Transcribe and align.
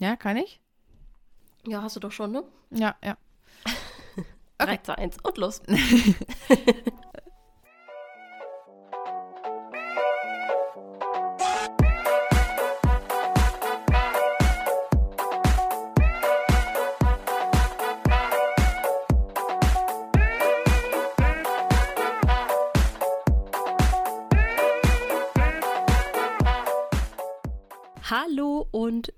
Ja, 0.00 0.16
kann 0.16 0.38
ich? 0.38 0.60
Ja, 1.66 1.82
hast 1.82 1.94
du 1.94 2.00
doch 2.00 2.10
schon, 2.10 2.32
ne? 2.32 2.42
Ja, 2.70 2.96
ja. 3.04 3.18
3, 4.56 4.78
2, 4.78 4.94
1 4.94 5.16
und 5.22 5.36
los. 5.36 5.60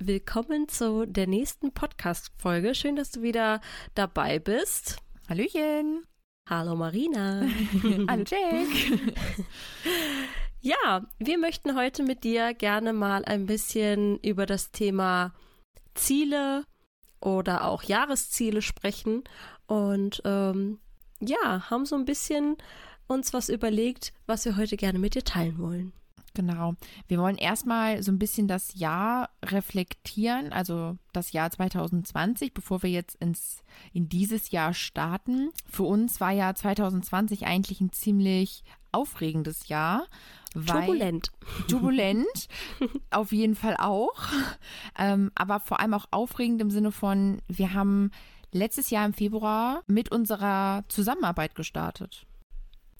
willkommen 0.06 0.68
zu 0.68 1.06
der 1.06 1.26
nächsten 1.26 1.72
Podcast-Folge. 1.72 2.74
Schön, 2.74 2.96
dass 2.96 3.10
du 3.10 3.22
wieder 3.22 3.60
dabei 3.94 4.38
bist. 4.38 4.96
Hallöchen. 5.28 6.04
Hallo 6.48 6.74
Marina. 6.74 7.46
Hallo 8.08 8.24
Jake. 8.26 9.12
Ja, 10.64 11.04
wir 11.18 11.38
möchten 11.38 11.74
heute 11.76 12.04
mit 12.04 12.22
dir 12.22 12.54
gerne 12.54 12.92
mal 12.92 13.24
ein 13.24 13.46
bisschen 13.46 14.18
über 14.18 14.46
das 14.46 14.70
Thema 14.70 15.34
Ziele 15.94 16.64
oder 17.20 17.64
auch 17.66 17.82
Jahresziele 17.82 18.62
sprechen 18.62 19.24
und 19.66 20.22
ähm, 20.24 20.78
ja, 21.18 21.68
haben 21.68 21.84
so 21.84 21.96
ein 21.96 22.04
bisschen 22.04 22.58
uns 23.08 23.32
was 23.32 23.48
überlegt, 23.48 24.12
was 24.26 24.44
wir 24.44 24.56
heute 24.56 24.76
gerne 24.76 25.00
mit 25.00 25.16
dir 25.16 25.24
teilen 25.24 25.58
wollen. 25.58 25.92
Genau. 26.34 26.74
Wir 27.08 27.18
wollen 27.18 27.36
erstmal 27.36 28.02
so 28.02 28.10
ein 28.10 28.18
bisschen 28.18 28.48
das 28.48 28.74
Jahr 28.74 29.30
reflektieren, 29.44 30.52
also 30.52 30.96
das 31.12 31.32
Jahr 31.32 31.50
2020, 31.50 32.54
bevor 32.54 32.82
wir 32.82 32.90
jetzt 32.90 33.16
ins, 33.16 33.62
in 33.92 34.08
dieses 34.08 34.50
Jahr 34.50 34.72
starten. 34.72 35.50
Für 35.68 35.82
uns 35.82 36.20
war 36.20 36.30
ja 36.30 36.54
2020 36.54 37.46
eigentlich 37.46 37.80
ein 37.80 37.92
ziemlich 37.92 38.64
aufregendes 38.92 39.68
Jahr. 39.68 40.06
Turbulent. 40.52 41.30
Turbulent, 41.68 42.48
auf 43.10 43.32
jeden 43.32 43.54
Fall 43.54 43.76
auch. 43.78 44.14
Ähm, 44.98 45.30
aber 45.34 45.60
vor 45.60 45.80
allem 45.80 45.94
auch 45.94 46.06
aufregend 46.10 46.60
im 46.60 46.70
Sinne 46.70 46.92
von, 46.92 47.42
wir 47.48 47.74
haben 47.74 48.10
letztes 48.52 48.90
Jahr 48.90 49.04
im 49.04 49.14
Februar 49.14 49.82
mit 49.86 50.10
unserer 50.12 50.84
Zusammenarbeit 50.88 51.54
gestartet. 51.54 52.26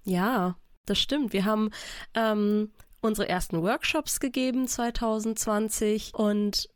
Ja, 0.05 0.56
das 0.87 0.99
stimmt. 0.99 1.33
Wir 1.33 1.45
haben 1.45 1.71
ähm, 2.15 2.73
unsere 3.03 3.28
ersten 3.28 3.62
Workshops 3.62 4.20
gegeben 4.20 4.67
2020 4.67 6.14
und 6.14 6.69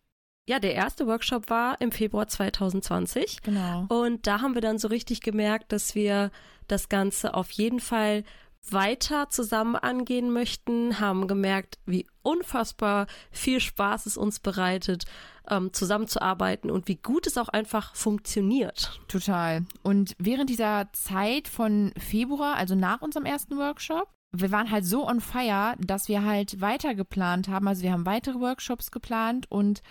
ja, 0.48 0.60
der 0.60 0.74
erste 0.74 1.08
Workshop 1.08 1.50
war 1.50 1.80
im 1.80 1.91
Februar 1.91 2.28
2020. 2.28 3.42
Genau. 3.42 3.86
Und 3.88 4.28
da 4.28 4.41
haben 4.41 4.55
wir 4.55 4.60
dann 4.62 4.78
so 4.78 4.86
richtig 4.86 5.20
gemerkt, 5.20 5.72
dass 5.72 5.96
wir 5.96 6.30
das 6.68 6.88
Ganze 6.88 7.34
auf 7.34 7.50
jeden 7.50 7.80
Fall 7.80 8.22
weiter 8.70 9.28
zusammen 9.28 9.77
angehen 9.77 10.33
möchten, 10.33 11.00
haben 11.00 11.28
gemerkt, 11.28 11.78
wie 11.86 12.06
unfassbar 12.22 13.06
viel 13.30 13.61
Spaß 13.61 14.06
es 14.06 14.16
uns 14.16 14.40
bereitet, 14.40 15.05
ähm, 15.48 15.72
zusammenzuarbeiten 15.72 16.70
und 16.70 16.88
wie 16.88 16.96
gut 16.96 17.27
es 17.27 17.38
auch 17.38 17.48
einfach 17.48 17.94
funktioniert. 17.94 19.00
Total. 19.08 19.64
Und 19.83 20.14
während 20.18 20.50
dieser 20.50 20.88
Zeit 20.92 21.48
von 21.48 21.92
Februar, 21.96 22.56
also 22.56 22.74
nach 22.74 23.02
unserem 23.02 23.27
ersten 23.27 23.56
Workshop, 23.56 24.08
wir 24.32 24.52
waren 24.52 24.70
halt 24.70 24.84
so 24.84 25.08
on 25.08 25.20
fire, 25.20 25.77
dass 25.78 26.08
wir 26.08 26.24
halt 26.24 26.60
weiter 26.60 26.94
geplant 26.94 27.48
haben. 27.48 27.69
Also 27.69 27.82
wir 27.82 27.92
haben 27.92 28.06
weitere 28.06 28.41
Workshops 28.41 28.91
geplant 28.91 29.50
und 29.50 29.83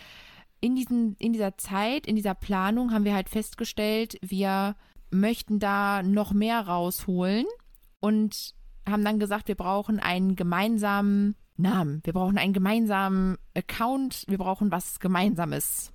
in, 0.62 0.76
diesen, 0.76 1.16
in 1.18 1.34
dieser 1.34 1.58
Zeit, 1.58 2.08
in 2.08 2.16
dieser 2.16 2.34
Planung 2.34 2.92
haben 2.92 3.06
wir 3.06 3.14
halt 3.14 3.30
festgestellt, 3.30 4.18
wir 4.22 4.76
möchten 5.12 5.60
da 5.60 6.02
noch 6.02 6.34
mehr 6.34 6.62
rausholen 6.62 7.46
und 8.00 8.54
haben 8.88 9.04
dann 9.04 9.20
gesagt, 9.20 9.48
wir 9.48 9.56
brauchen 9.56 10.00
einen 10.00 10.36
gemeinsamen 10.36 11.36
Namen, 11.58 12.02
wir 12.04 12.14
brauchen 12.14 12.38
einen 12.38 12.54
gemeinsamen 12.54 13.38
Account, 13.56 14.26
wir 14.28 14.38
brauchen 14.38 14.72
was 14.72 15.00
Gemeinsames. 15.00 15.92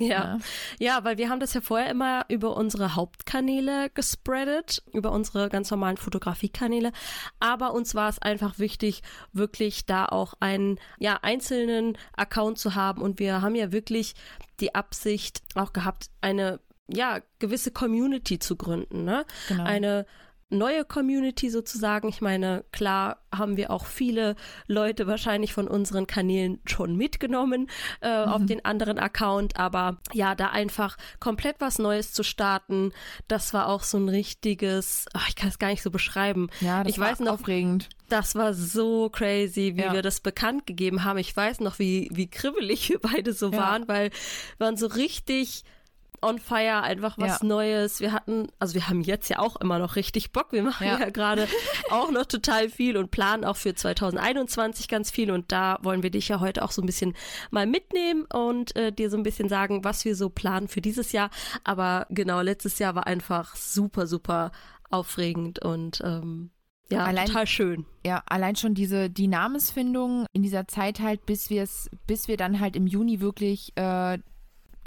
Ja. 0.00 0.38
ja, 0.78 1.04
weil 1.04 1.18
wir 1.18 1.28
haben 1.28 1.40
das 1.40 1.54
ja 1.54 1.60
vorher 1.60 1.90
immer 1.90 2.24
über 2.28 2.56
unsere 2.56 2.94
Hauptkanäle 2.94 3.90
gespreadet, 3.90 4.82
über 4.92 5.12
unsere 5.12 5.48
ganz 5.48 5.70
normalen 5.70 5.96
Fotografiekanäle. 5.96 6.92
Aber 7.40 7.72
uns 7.74 7.94
war 7.94 8.08
es 8.08 8.20
einfach 8.20 8.58
wichtig, 8.58 9.02
wirklich 9.32 9.86
da 9.86 10.06
auch 10.06 10.34
einen 10.40 10.78
ja, 10.98 11.18
einzelnen 11.22 11.98
Account 12.16 12.58
zu 12.58 12.74
haben. 12.74 13.02
Und 13.02 13.18
wir 13.18 13.42
haben 13.42 13.54
ja 13.54 13.72
wirklich 13.72 14.14
die 14.60 14.74
Absicht 14.74 15.42
auch 15.54 15.72
gehabt, 15.72 16.10
eine 16.20 16.60
ja, 16.88 17.20
gewisse 17.38 17.70
Community 17.70 18.38
zu 18.38 18.56
gründen, 18.56 19.04
ne? 19.04 19.26
Genau. 19.48 19.64
Eine 19.64 20.06
neue 20.50 20.84
Community 20.84 21.50
sozusagen. 21.50 22.08
Ich 22.08 22.20
meine, 22.20 22.64
klar 22.72 23.18
haben 23.34 23.56
wir 23.56 23.70
auch 23.70 23.84
viele 23.86 24.34
Leute 24.66 25.06
wahrscheinlich 25.06 25.52
von 25.52 25.68
unseren 25.68 26.06
Kanälen 26.06 26.60
schon 26.64 26.96
mitgenommen 26.96 27.68
äh, 28.00 28.24
mhm. 28.24 28.32
auf 28.32 28.46
den 28.46 28.64
anderen 28.64 28.98
Account, 28.98 29.58
aber 29.58 29.98
ja, 30.12 30.34
da 30.34 30.48
einfach 30.48 30.96
komplett 31.20 31.56
was 31.58 31.78
Neues 31.78 32.12
zu 32.12 32.22
starten, 32.22 32.92
das 33.28 33.52
war 33.52 33.68
auch 33.68 33.82
so 33.82 33.98
ein 33.98 34.08
richtiges, 34.08 35.06
ach, 35.12 35.28
ich 35.28 35.36
kann 35.36 35.50
es 35.50 35.58
gar 35.58 35.68
nicht 35.68 35.82
so 35.82 35.90
beschreiben. 35.90 36.48
Ja, 36.60 36.82
das 36.82 36.92
ich 36.92 36.98
war 36.98 37.10
weiß 37.10 37.20
noch, 37.20 37.34
aufregend. 37.34 37.88
Das 38.08 38.34
war 38.34 38.54
so 38.54 39.10
crazy, 39.10 39.74
wie 39.76 39.82
ja. 39.82 39.92
wir 39.92 40.00
das 40.00 40.20
bekannt 40.20 40.66
gegeben 40.66 41.04
haben. 41.04 41.18
Ich 41.18 41.36
weiß 41.36 41.60
noch, 41.60 41.78
wie, 41.78 42.08
wie 42.12 42.28
kribbelig 42.28 42.88
wir 42.88 43.00
beide 43.00 43.34
so 43.34 43.50
ja. 43.50 43.58
waren, 43.58 43.88
weil 43.88 44.10
wir 44.56 44.66
waren 44.66 44.76
so 44.78 44.86
richtig 44.86 45.64
on 46.22 46.38
fire, 46.38 46.82
einfach 46.82 47.16
was 47.18 47.40
ja. 47.40 47.46
Neues. 47.46 48.00
Wir 48.00 48.12
hatten, 48.12 48.48
also 48.58 48.74
wir 48.74 48.88
haben 48.88 49.00
jetzt 49.02 49.28
ja 49.28 49.38
auch 49.38 49.56
immer 49.56 49.78
noch 49.78 49.96
richtig 49.96 50.32
Bock. 50.32 50.52
Wir 50.52 50.62
machen 50.62 50.86
ja, 50.86 50.98
ja 50.98 51.10
gerade 51.10 51.48
auch 51.90 52.10
noch 52.10 52.26
total 52.26 52.68
viel 52.68 52.96
und 52.96 53.10
planen 53.10 53.44
auch 53.44 53.56
für 53.56 53.74
2021 53.74 54.88
ganz 54.88 55.10
viel. 55.10 55.30
Und 55.30 55.52
da 55.52 55.78
wollen 55.82 56.02
wir 56.02 56.10
dich 56.10 56.28
ja 56.28 56.40
heute 56.40 56.62
auch 56.62 56.70
so 56.70 56.82
ein 56.82 56.86
bisschen 56.86 57.14
mal 57.50 57.66
mitnehmen 57.66 58.24
und 58.32 58.74
äh, 58.76 58.92
dir 58.92 59.10
so 59.10 59.16
ein 59.16 59.22
bisschen 59.22 59.48
sagen, 59.48 59.84
was 59.84 60.04
wir 60.04 60.16
so 60.16 60.28
planen 60.28 60.68
für 60.68 60.80
dieses 60.80 61.12
Jahr. 61.12 61.30
Aber 61.64 62.06
genau, 62.10 62.40
letztes 62.40 62.78
Jahr 62.78 62.94
war 62.94 63.06
einfach 63.06 63.56
super, 63.56 64.06
super 64.06 64.52
aufregend 64.90 65.58
und 65.58 66.00
ähm, 66.02 66.50
ja, 66.90 67.04
allein, 67.04 67.26
total 67.26 67.46
schön. 67.46 67.86
Ja, 68.04 68.22
allein 68.26 68.56
schon 68.56 68.74
diese 68.74 69.10
die 69.10 69.28
Namensfindung 69.28 70.26
in 70.32 70.42
dieser 70.42 70.66
Zeit 70.68 71.00
halt, 71.00 71.26
bis 71.26 71.50
wir 71.50 71.62
es, 71.62 71.90
bis 72.06 72.28
wir 72.28 72.36
dann 72.36 72.60
halt 72.60 72.76
im 72.76 72.86
Juni 72.86 73.20
wirklich 73.20 73.72
äh, 73.76 74.18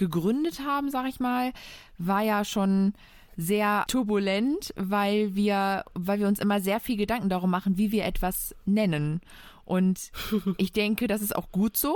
gegründet 0.02 0.62
haben, 0.66 0.90
sag 0.90 1.08
ich 1.08 1.20
mal, 1.20 1.54
war 2.00 2.24
ja 2.24 2.44
schon 2.44 2.94
sehr 3.38 3.86
turbulent, 3.88 4.74
weil 4.76 5.36
wir, 5.36 5.86
weil 5.94 6.20
wir 6.20 6.28
uns 6.28 6.40
immer 6.40 6.60
sehr 6.60 6.80
viel 6.80 6.98
Gedanken 6.98 7.30
darum 7.30 7.52
machen, 7.52 7.78
wie 7.78 7.92
wir 7.92 8.06
etwas 8.06 8.56
nennen. 8.66 9.22
Und 9.64 10.12
ich 10.58 10.72
denke, 10.72 11.08
das 11.08 11.22
ist 11.22 11.36
auch 11.36 11.52
gut 11.52 11.78
so. 11.78 11.96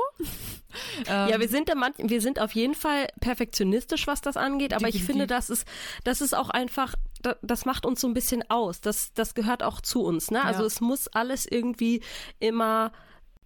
ja, 1.07 1.39
wir 1.39 1.49
sind, 1.49 1.73
manch, 1.75 1.95
wir 1.97 2.21
sind 2.21 2.39
auf 2.39 2.53
jeden 2.53 2.75
Fall 2.75 3.07
perfektionistisch, 3.19 4.05
was 4.05 4.21
das 4.21 4.37
angeht, 4.37 4.73
aber 4.73 4.85
Definitiv. 4.85 5.01
ich 5.01 5.05
finde, 5.07 5.27
das 5.27 5.49
ist, 5.49 5.67
das 6.03 6.21
ist 6.21 6.35
auch 6.35 6.51
einfach, 6.51 6.93
das 7.41 7.65
macht 7.65 7.87
uns 7.87 8.01
so 8.01 8.07
ein 8.07 8.13
bisschen 8.13 8.47
aus. 8.49 8.81
Das, 8.81 9.13
das 9.13 9.33
gehört 9.33 9.63
auch 9.63 9.81
zu 9.81 10.03
uns. 10.03 10.29
Ne? 10.29 10.43
Also 10.43 10.61
ja. 10.61 10.67
es 10.67 10.79
muss 10.79 11.07
alles 11.07 11.47
irgendwie 11.47 12.01
immer 12.39 12.91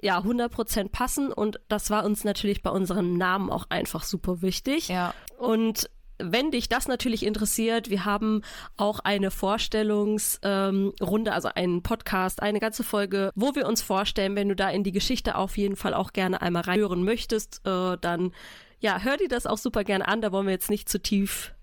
ja, 0.02 0.20
100% 0.20 0.90
passen 0.90 1.32
und 1.32 1.60
das 1.68 1.90
war 1.90 2.06
uns 2.06 2.24
natürlich 2.24 2.62
bei 2.62 2.70
unseren 2.70 3.18
Namen 3.18 3.50
auch 3.50 3.66
einfach 3.70 4.04
super 4.04 4.42
wichtig. 4.42 4.88
Ja. 4.88 5.14
Und 5.38 5.90
wenn 6.20 6.52
dich 6.52 6.68
das 6.68 6.88
natürlich 6.88 7.26
interessiert, 7.26 7.90
wir 7.90 8.06
haben 8.06 8.42
auch 8.78 9.00
eine 9.00 9.32
Vorstellungsrunde, 9.32 10.92
ähm, 11.30 11.34
also 11.34 11.50
einen 11.56 11.82
Podcast, 11.82 12.42
eine 12.42 12.60
ganze 12.60 12.84
Folge, 12.84 13.32
wo 13.36 13.56
wir 13.56 13.68
uns 13.68 13.82
vorstellen, 13.82 14.36
wenn 14.36 14.50
du 14.50 14.56
da 14.56 14.70
in 14.70 14.84
die 14.84 14.92
Geschichte 14.92 15.36
auf 15.36 15.58
jeden 15.58 15.76
Fall 15.76 15.94
auch 15.94 16.12
gerne 16.12 16.42
einmal 16.42 16.64
reinhören 16.64 17.04
möchtest, 17.04 17.66
äh, 17.66 17.98
dann 18.00 18.34
ja, 18.82 19.00
hör 19.00 19.18
dir 19.18 19.28
das 19.28 19.46
auch 19.46 19.58
super 19.58 19.84
gerne 19.84 20.08
an. 20.08 20.22
Da 20.22 20.32
wollen 20.32 20.46
wir 20.46 20.54
jetzt 20.54 20.70
nicht 20.70 20.88
zu 20.88 21.02
tief 21.02 21.54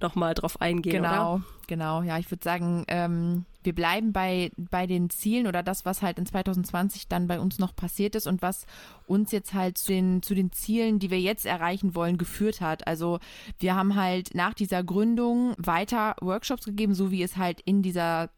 nochmal 0.00 0.34
drauf 0.34 0.60
eingehen. 0.60 1.02
Genau, 1.02 1.34
oder? 1.34 1.44
genau. 1.66 2.02
Ja, 2.02 2.18
ich 2.18 2.30
würde 2.30 2.44
sagen, 2.44 2.84
ähm, 2.88 3.44
wir 3.62 3.74
bleiben 3.74 4.12
bei, 4.12 4.52
bei 4.56 4.86
den 4.86 5.10
Zielen 5.10 5.46
oder 5.46 5.62
das, 5.62 5.84
was 5.84 6.02
halt 6.02 6.18
in 6.18 6.26
2020 6.26 7.08
dann 7.08 7.26
bei 7.26 7.40
uns 7.40 7.58
noch 7.58 7.74
passiert 7.74 8.14
ist 8.14 8.26
und 8.26 8.40
was 8.40 8.66
uns 9.06 9.32
jetzt 9.32 9.54
halt 9.54 9.76
zu 9.76 9.92
den, 9.92 10.22
zu 10.22 10.34
den 10.34 10.52
Zielen, 10.52 10.98
die 10.98 11.10
wir 11.10 11.20
jetzt 11.20 11.46
erreichen 11.46 11.94
wollen, 11.94 12.16
geführt 12.16 12.60
hat. 12.60 12.86
Also 12.86 13.18
wir 13.58 13.74
haben 13.74 13.96
halt 13.96 14.34
nach 14.34 14.54
dieser 14.54 14.84
Gründung 14.84 15.54
weiter 15.58 16.14
Workshops 16.20 16.64
gegeben, 16.64 16.94
so 16.94 17.10
wie 17.10 17.22
es 17.22 17.36
halt 17.36 17.60
in 17.62 17.82
dieser 17.82 18.30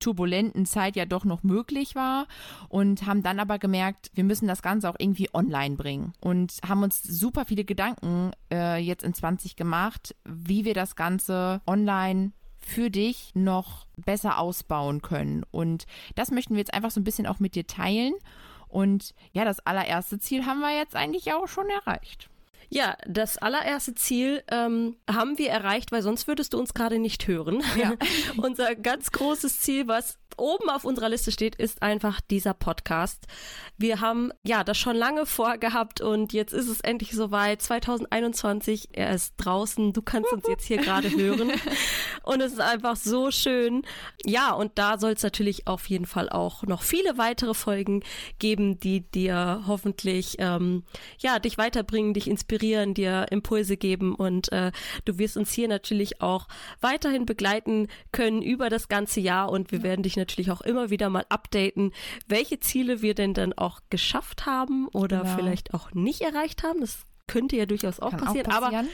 turbulenten 0.00 0.66
Zeit 0.66 0.96
ja 0.96 1.04
doch 1.04 1.24
noch 1.24 1.42
möglich 1.42 1.94
war 1.94 2.26
und 2.68 3.06
haben 3.06 3.22
dann 3.22 3.38
aber 3.38 3.58
gemerkt, 3.58 4.10
wir 4.14 4.24
müssen 4.24 4.48
das 4.48 4.62
Ganze 4.62 4.88
auch 4.88 4.96
irgendwie 4.98 5.28
online 5.32 5.76
bringen 5.76 6.12
und 6.20 6.54
haben 6.66 6.82
uns 6.82 7.02
super 7.02 7.44
viele 7.44 7.64
Gedanken 7.64 8.32
äh, 8.52 8.78
jetzt 8.78 9.04
in 9.04 9.14
20 9.14 9.56
gemacht, 9.56 10.14
wie 10.24 10.64
wir 10.64 10.74
das 10.74 10.96
Ganze 10.96 11.60
online 11.66 12.32
für 12.58 12.90
dich 12.90 13.32
noch 13.34 13.86
besser 13.96 14.38
ausbauen 14.38 15.02
können. 15.02 15.44
Und 15.50 15.86
das 16.14 16.30
möchten 16.30 16.54
wir 16.54 16.60
jetzt 16.60 16.74
einfach 16.74 16.90
so 16.90 17.00
ein 17.00 17.04
bisschen 17.04 17.26
auch 17.26 17.40
mit 17.40 17.54
dir 17.54 17.66
teilen. 17.66 18.14
Und 18.68 19.14
ja, 19.32 19.44
das 19.44 19.60
allererste 19.60 20.18
Ziel 20.18 20.46
haben 20.46 20.60
wir 20.60 20.76
jetzt 20.76 20.94
eigentlich 20.94 21.32
auch 21.32 21.48
schon 21.48 21.66
erreicht. 21.68 22.29
Ja, 22.70 22.96
das 23.06 23.36
allererste 23.36 23.94
Ziel 23.96 24.44
ähm, 24.50 24.96
haben 25.10 25.38
wir 25.38 25.50
erreicht, 25.50 25.90
weil 25.90 26.02
sonst 26.02 26.28
würdest 26.28 26.54
du 26.54 26.58
uns 26.58 26.72
gerade 26.72 27.00
nicht 27.00 27.26
hören. 27.26 27.62
Ja. 27.76 27.94
Unser 28.36 28.76
ganz 28.76 29.10
großes 29.10 29.60
Ziel, 29.60 29.88
was 29.88 30.20
oben 30.40 30.70
auf 30.70 30.84
unserer 30.84 31.08
Liste 31.08 31.30
steht, 31.32 31.54
ist 31.56 31.82
einfach 31.82 32.20
dieser 32.20 32.54
Podcast. 32.54 33.26
Wir 33.76 34.00
haben 34.00 34.32
ja 34.42 34.64
das 34.64 34.78
schon 34.78 34.96
lange 34.96 35.26
vorgehabt 35.26 36.00
und 36.00 36.32
jetzt 36.32 36.52
ist 36.52 36.68
es 36.68 36.80
endlich 36.80 37.12
soweit. 37.12 37.62
2021, 37.62 38.88
er 38.92 39.14
ist 39.14 39.34
draußen. 39.36 39.92
Du 39.92 40.02
kannst 40.02 40.32
uns 40.32 40.46
jetzt 40.48 40.66
hier 40.66 40.78
gerade 40.78 41.10
hören. 41.10 41.52
Und 42.22 42.40
es 42.42 42.52
ist 42.52 42.60
einfach 42.60 42.96
so 42.96 43.30
schön. 43.30 43.82
Ja, 44.24 44.52
und 44.52 44.72
da 44.78 44.98
soll 44.98 45.12
es 45.12 45.22
natürlich 45.22 45.66
auf 45.66 45.88
jeden 45.88 46.04
Fall 46.04 46.28
auch 46.28 46.62
noch 46.64 46.82
viele 46.82 47.16
weitere 47.16 47.54
Folgen 47.54 48.02
geben, 48.38 48.78
die 48.78 49.00
dir 49.00 49.64
hoffentlich 49.66 50.36
ähm, 50.38 50.84
ja 51.18 51.38
dich 51.38 51.56
weiterbringen, 51.56 52.12
dich 52.12 52.28
inspirieren, 52.28 52.59
dir 52.60 53.26
Impulse 53.30 53.76
geben 53.76 54.14
und 54.14 54.52
äh, 54.52 54.72
du 55.04 55.18
wirst 55.18 55.36
uns 55.36 55.52
hier 55.52 55.68
natürlich 55.68 56.20
auch 56.20 56.46
weiterhin 56.80 57.26
begleiten 57.26 57.88
können 58.12 58.42
über 58.42 58.70
das 58.70 58.88
ganze 58.88 59.20
Jahr 59.20 59.50
und 59.50 59.72
wir 59.72 59.82
werden 59.82 60.02
dich 60.02 60.16
natürlich 60.16 60.50
auch 60.50 60.60
immer 60.60 60.90
wieder 60.90 61.10
mal 61.10 61.26
updaten, 61.28 61.92
welche 62.26 62.60
Ziele 62.60 63.02
wir 63.02 63.14
denn 63.14 63.34
dann 63.34 63.52
auch 63.52 63.80
geschafft 63.90 64.46
haben 64.46 64.88
oder 64.88 65.22
genau. 65.22 65.36
vielleicht 65.36 65.74
auch 65.74 65.92
nicht 65.92 66.20
erreicht 66.20 66.62
haben. 66.62 66.80
Das 66.80 67.04
könnte 67.26 67.56
ja 67.56 67.66
durchaus 67.66 68.00
auch 68.00 68.12
passieren, 68.12 68.46
auch 68.46 68.60
passieren, 68.60 68.82
aber 68.82 68.88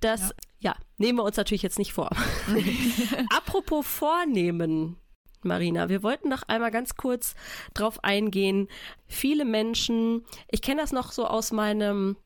das 0.00 0.20
ja. 0.60 0.72
ja, 0.72 0.76
nehmen 0.98 1.18
wir 1.18 1.24
uns 1.24 1.36
natürlich 1.36 1.62
jetzt 1.62 1.78
nicht 1.78 1.92
vor. 1.92 2.10
Apropos 3.30 3.86
vornehmen, 3.86 4.96
Marina, 5.44 5.88
wir 5.88 6.02
wollten 6.02 6.28
noch 6.28 6.44
einmal 6.44 6.70
ganz 6.70 6.96
kurz 6.96 7.34
drauf 7.74 8.02
eingehen. 8.04 8.68
Viele 9.06 9.44
Menschen, 9.44 10.24
ich 10.48 10.62
kenne 10.62 10.80
das 10.80 10.92
noch 10.92 11.12
so 11.12 11.26
aus 11.26 11.52
meinem 11.52 12.16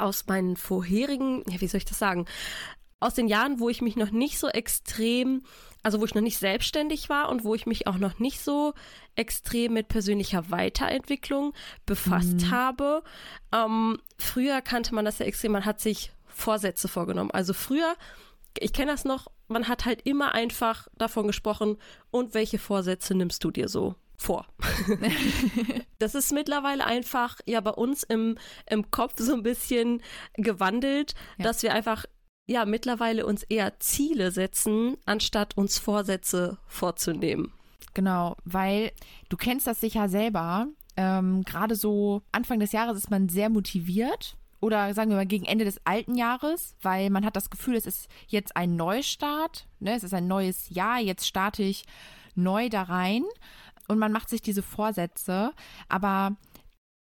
aus 0.00 0.26
meinen 0.26 0.56
vorherigen, 0.56 1.44
ja, 1.48 1.60
wie 1.60 1.66
soll 1.66 1.78
ich 1.78 1.84
das 1.84 1.98
sagen? 1.98 2.26
Aus 3.00 3.14
den 3.14 3.28
Jahren, 3.28 3.60
wo 3.60 3.68
ich 3.68 3.80
mich 3.80 3.96
noch 3.96 4.10
nicht 4.10 4.38
so 4.38 4.48
extrem, 4.48 5.44
also 5.82 6.00
wo 6.00 6.04
ich 6.04 6.14
noch 6.14 6.22
nicht 6.22 6.38
selbstständig 6.38 7.08
war 7.08 7.28
und 7.28 7.44
wo 7.44 7.54
ich 7.54 7.64
mich 7.66 7.86
auch 7.86 7.98
noch 7.98 8.18
nicht 8.18 8.40
so 8.40 8.74
extrem 9.14 9.74
mit 9.74 9.88
persönlicher 9.88 10.50
Weiterentwicklung 10.50 11.54
befasst 11.86 12.40
mhm. 12.42 12.50
habe. 12.50 13.02
Ähm, 13.52 13.98
früher 14.18 14.60
kannte 14.62 14.94
man 14.94 15.04
das 15.04 15.20
ja 15.20 15.26
extrem, 15.26 15.52
man 15.52 15.64
hat 15.64 15.80
sich 15.80 16.12
Vorsätze 16.26 16.88
vorgenommen. 16.88 17.30
Also 17.30 17.52
früher, 17.52 17.94
ich 18.58 18.72
kenne 18.72 18.90
das 18.90 19.04
noch, 19.04 19.28
man 19.46 19.68
hat 19.68 19.84
halt 19.84 20.02
immer 20.02 20.34
einfach 20.34 20.88
davon 20.96 21.26
gesprochen, 21.26 21.78
und 22.10 22.34
welche 22.34 22.58
Vorsätze 22.58 23.14
nimmst 23.14 23.42
du 23.44 23.50
dir 23.50 23.68
so 23.68 23.94
vor. 24.18 24.46
das 25.98 26.14
ist 26.14 26.32
mittlerweile 26.32 26.84
einfach 26.84 27.38
ja 27.46 27.60
bei 27.60 27.70
uns 27.70 28.02
im, 28.02 28.36
im 28.68 28.90
Kopf 28.90 29.14
so 29.16 29.32
ein 29.32 29.42
bisschen 29.42 30.02
gewandelt, 30.34 31.14
ja. 31.38 31.44
dass 31.44 31.62
wir 31.62 31.72
einfach 31.72 32.04
ja 32.46 32.64
mittlerweile 32.64 33.24
uns 33.24 33.44
eher 33.44 33.78
Ziele 33.78 34.32
setzen, 34.32 34.96
anstatt 35.06 35.56
uns 35.56 35.78
Vorsätze 35.78 36.58
vorzunehmen. 36.66 37.52
Genau, 37.94 38.36
weil 38.44 38.92
du 39.28 39.36
kennst 39.36 39.66
das 39.66 39.80
sicher 39.80 40.08
selber. 40.08 40.66
Ähm, 40.96 41.42
Gerade 41.44 41.76
so 41.76 42.22
Anfang 42.32 42.58
des 42.58 42.72
Jahres 42.72 42.98
ist 42.98 43.10
man 43.10 43.28
sehr 43.28 43.48
motiviert 43.48 44.36
oder 44.60 44.92
sagen 44.94 45.10
wir 45.10 45.16
mal 45.16 45.26
gegen 45.26 45.44
Ende 45.44 45.64
des 45.64 45.80
alten 45.84 46.16
Jahres, 46.16 46.74
weil 46.82 47.10
man 47.10 47.24
hat 47.24 47.36
das 47.36 47.50
Gefühl, 47.50 47.76
es 47.76 47.86
ist 47.86 48.08
jetzt 48.26 48.56
ein 48.56 48.74
Neustart, 48.74 49.68
ne? 49.78 49.94
es 49.94 50.02
ist 50.02 50.14
ein 50.14 50.26
neues 50.26 50.68
Jahr, 50.70 50.98
jetzt 50.98 51.26
starte 51.26 51.62
ich 51.62 51.84
neu 52.34 52.68
da 52.68 52.82
rein 52.82 53.24
und 53.88 53.98
man 53.98 54.12
macht 54.12 54.28
sich 54.28 54.42
diese 54.42 54.62
Vorsätze, 54.62 55.52
aber 55.88 56.36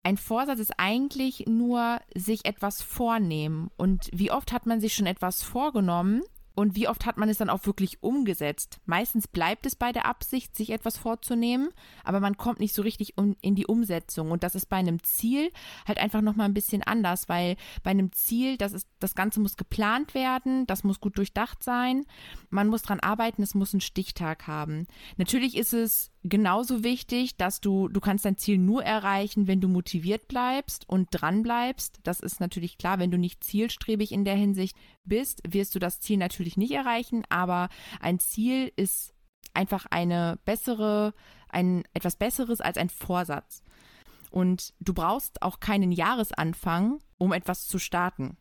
ein 0.04 0.18
Vorsatz 0.18 0.60
ist 0.60 0.74
eigentlich 0.78 1.46
nur 1.48 2.00
sich 2.16 2.46
etwas 2.46 2.82
vornehmen 2.82 3.70
und 3.76 4.10
wie 4.14 4.32
oft 4.32 4.54
hat 4.54 4.66
man 4.66 4.80
sich 4.80 4.94
schon 4.94 5.06
etwas 5.06 5.44
vorgenommen 5.44 6.22
und 6.58 6.76
wie 6.76 6.88
oft 6.88 7.06
hat 7.06 7.18
man 7.18 7.30
es 7.30 7.38
dann 7.38 7.52
auch 7.52 7.68
wirklich 7.68 8.02
umgesetzt? 8.02 8.80
Meistens 8.88 9.28
bleibt 9.28 9.68
es 9.68 9.76
bei 9.76 9.92
der 9.92 10.08
Absicht, 10.08 10.56
sich 10.56 10.72
etwas 10.72 10.98
vorzunehmen, 10.98 11.70
aber 12.04 12.20
man 12.20 12.36
kommt 12.36 12.60
nicht 12.60 12.74
so 12.74 12.82
richtig 12.82 13.14
in 13.42 13.54
die 13.54 13.68
Umsetzung. 13.68 14.32
Und 14.32 14.42
das 14.42 14.56
ist 14.56 14.66
bei 14.66 14.78
einem 14.78 15.04
Ziel 15.04 15.52
halt 15.88 16.00
einfach 16.00 16.22
nochmal 16.22 16.48
ein 16.48 16.56
bisschen 16.56 16.82
anders, 16.82 17.30
weil 17.30 17.58
bei 17.84 17.92
einem 17.92 18.12
Ziel, 18.12 18.58
das 18.58 18.74
ist, 18.74 18.88
das 18.98 19.14
Ganze 19.14 19.40
muss 19.40 19.56
geplant 19.56 20.16
werden, 20.16 20.66
das 20.66 20.84
muss 20.84 21.00
gut 21.00 21.20
durchdacht 21.20 21.62
sein, 21.62 22.08
man 22.50 22.70
muss 22.70 22.82
dran 22.82 23.02
arbeiten, 23.02 23.44
es 23.44 23.54
muss 23.54 23.76
einen 23.76 23.82
Stichtag 23.82 24.48
haben. 24.48 24.88
Natürlich 25.18 25.58
ist 25.58 25.74
es 25.74 26.12
genauso 26.24 26.84
wichtig, 26.84 27.38
dass 27.38 27.62
du, 27.62 27.88
du 27.88 28.00
kannst 28.00 28.26
dein 28.26 28.38
Ziel 28.38 28.58
nur 28.58 28.84
erreichen, 28.84 29.48
wenn 29.48 29.62
du 29.62 29.68
motiviert 29.68 30.28
bleibst 30.28 30.88
und 30.88 31.08
dran 31.12 31.44
bleibst. 31.44 32.00
Das 32.04 32.20
ist 32.20 32.40
natürlich 32.40 32.78
klar, 32.78 33.00
wenn 33.00 33.12
du 33.12 33.18
nicht 33.18 33.44
zielstrebig 33.44 34.12
in 34.12 34.26
der 34.26 34.36
Hinsicht 34.36 34.76
bist, 35.06 35.42
wirst 35.48 35.76
du 35.76 35.80
das 35.80 36.00
Ziel 36.00 36.18
natürlich 36.18 36.58
nicht 36.58 36.72
erreichen, 36.72 37.24
aber 37.30 37.70
ein 38.00 38.20
Ziel 38.20 38.72
ist 38.76 39.14
einfach 39.54 39.86
eine 39.90 40.40
bessere, 40.46 41.14
ein 41.50 41.84
etwas 41.94 42.16
besseres 42.16 42.62
als 42.62 42.78
ein 42.78 42.90
Vorsatz. 42.90 43.64
Und 44.30 44.74
du 44.80 44.94
brauchst 44.94 45.42
auch 45.42 45.60
keinen 45.60 45.92
Jahresanfang, 45.92 47.00
um 47.18 47.32
etwas 47.32 47.68
zu 47.68 47.80
starten. 47.80 48.38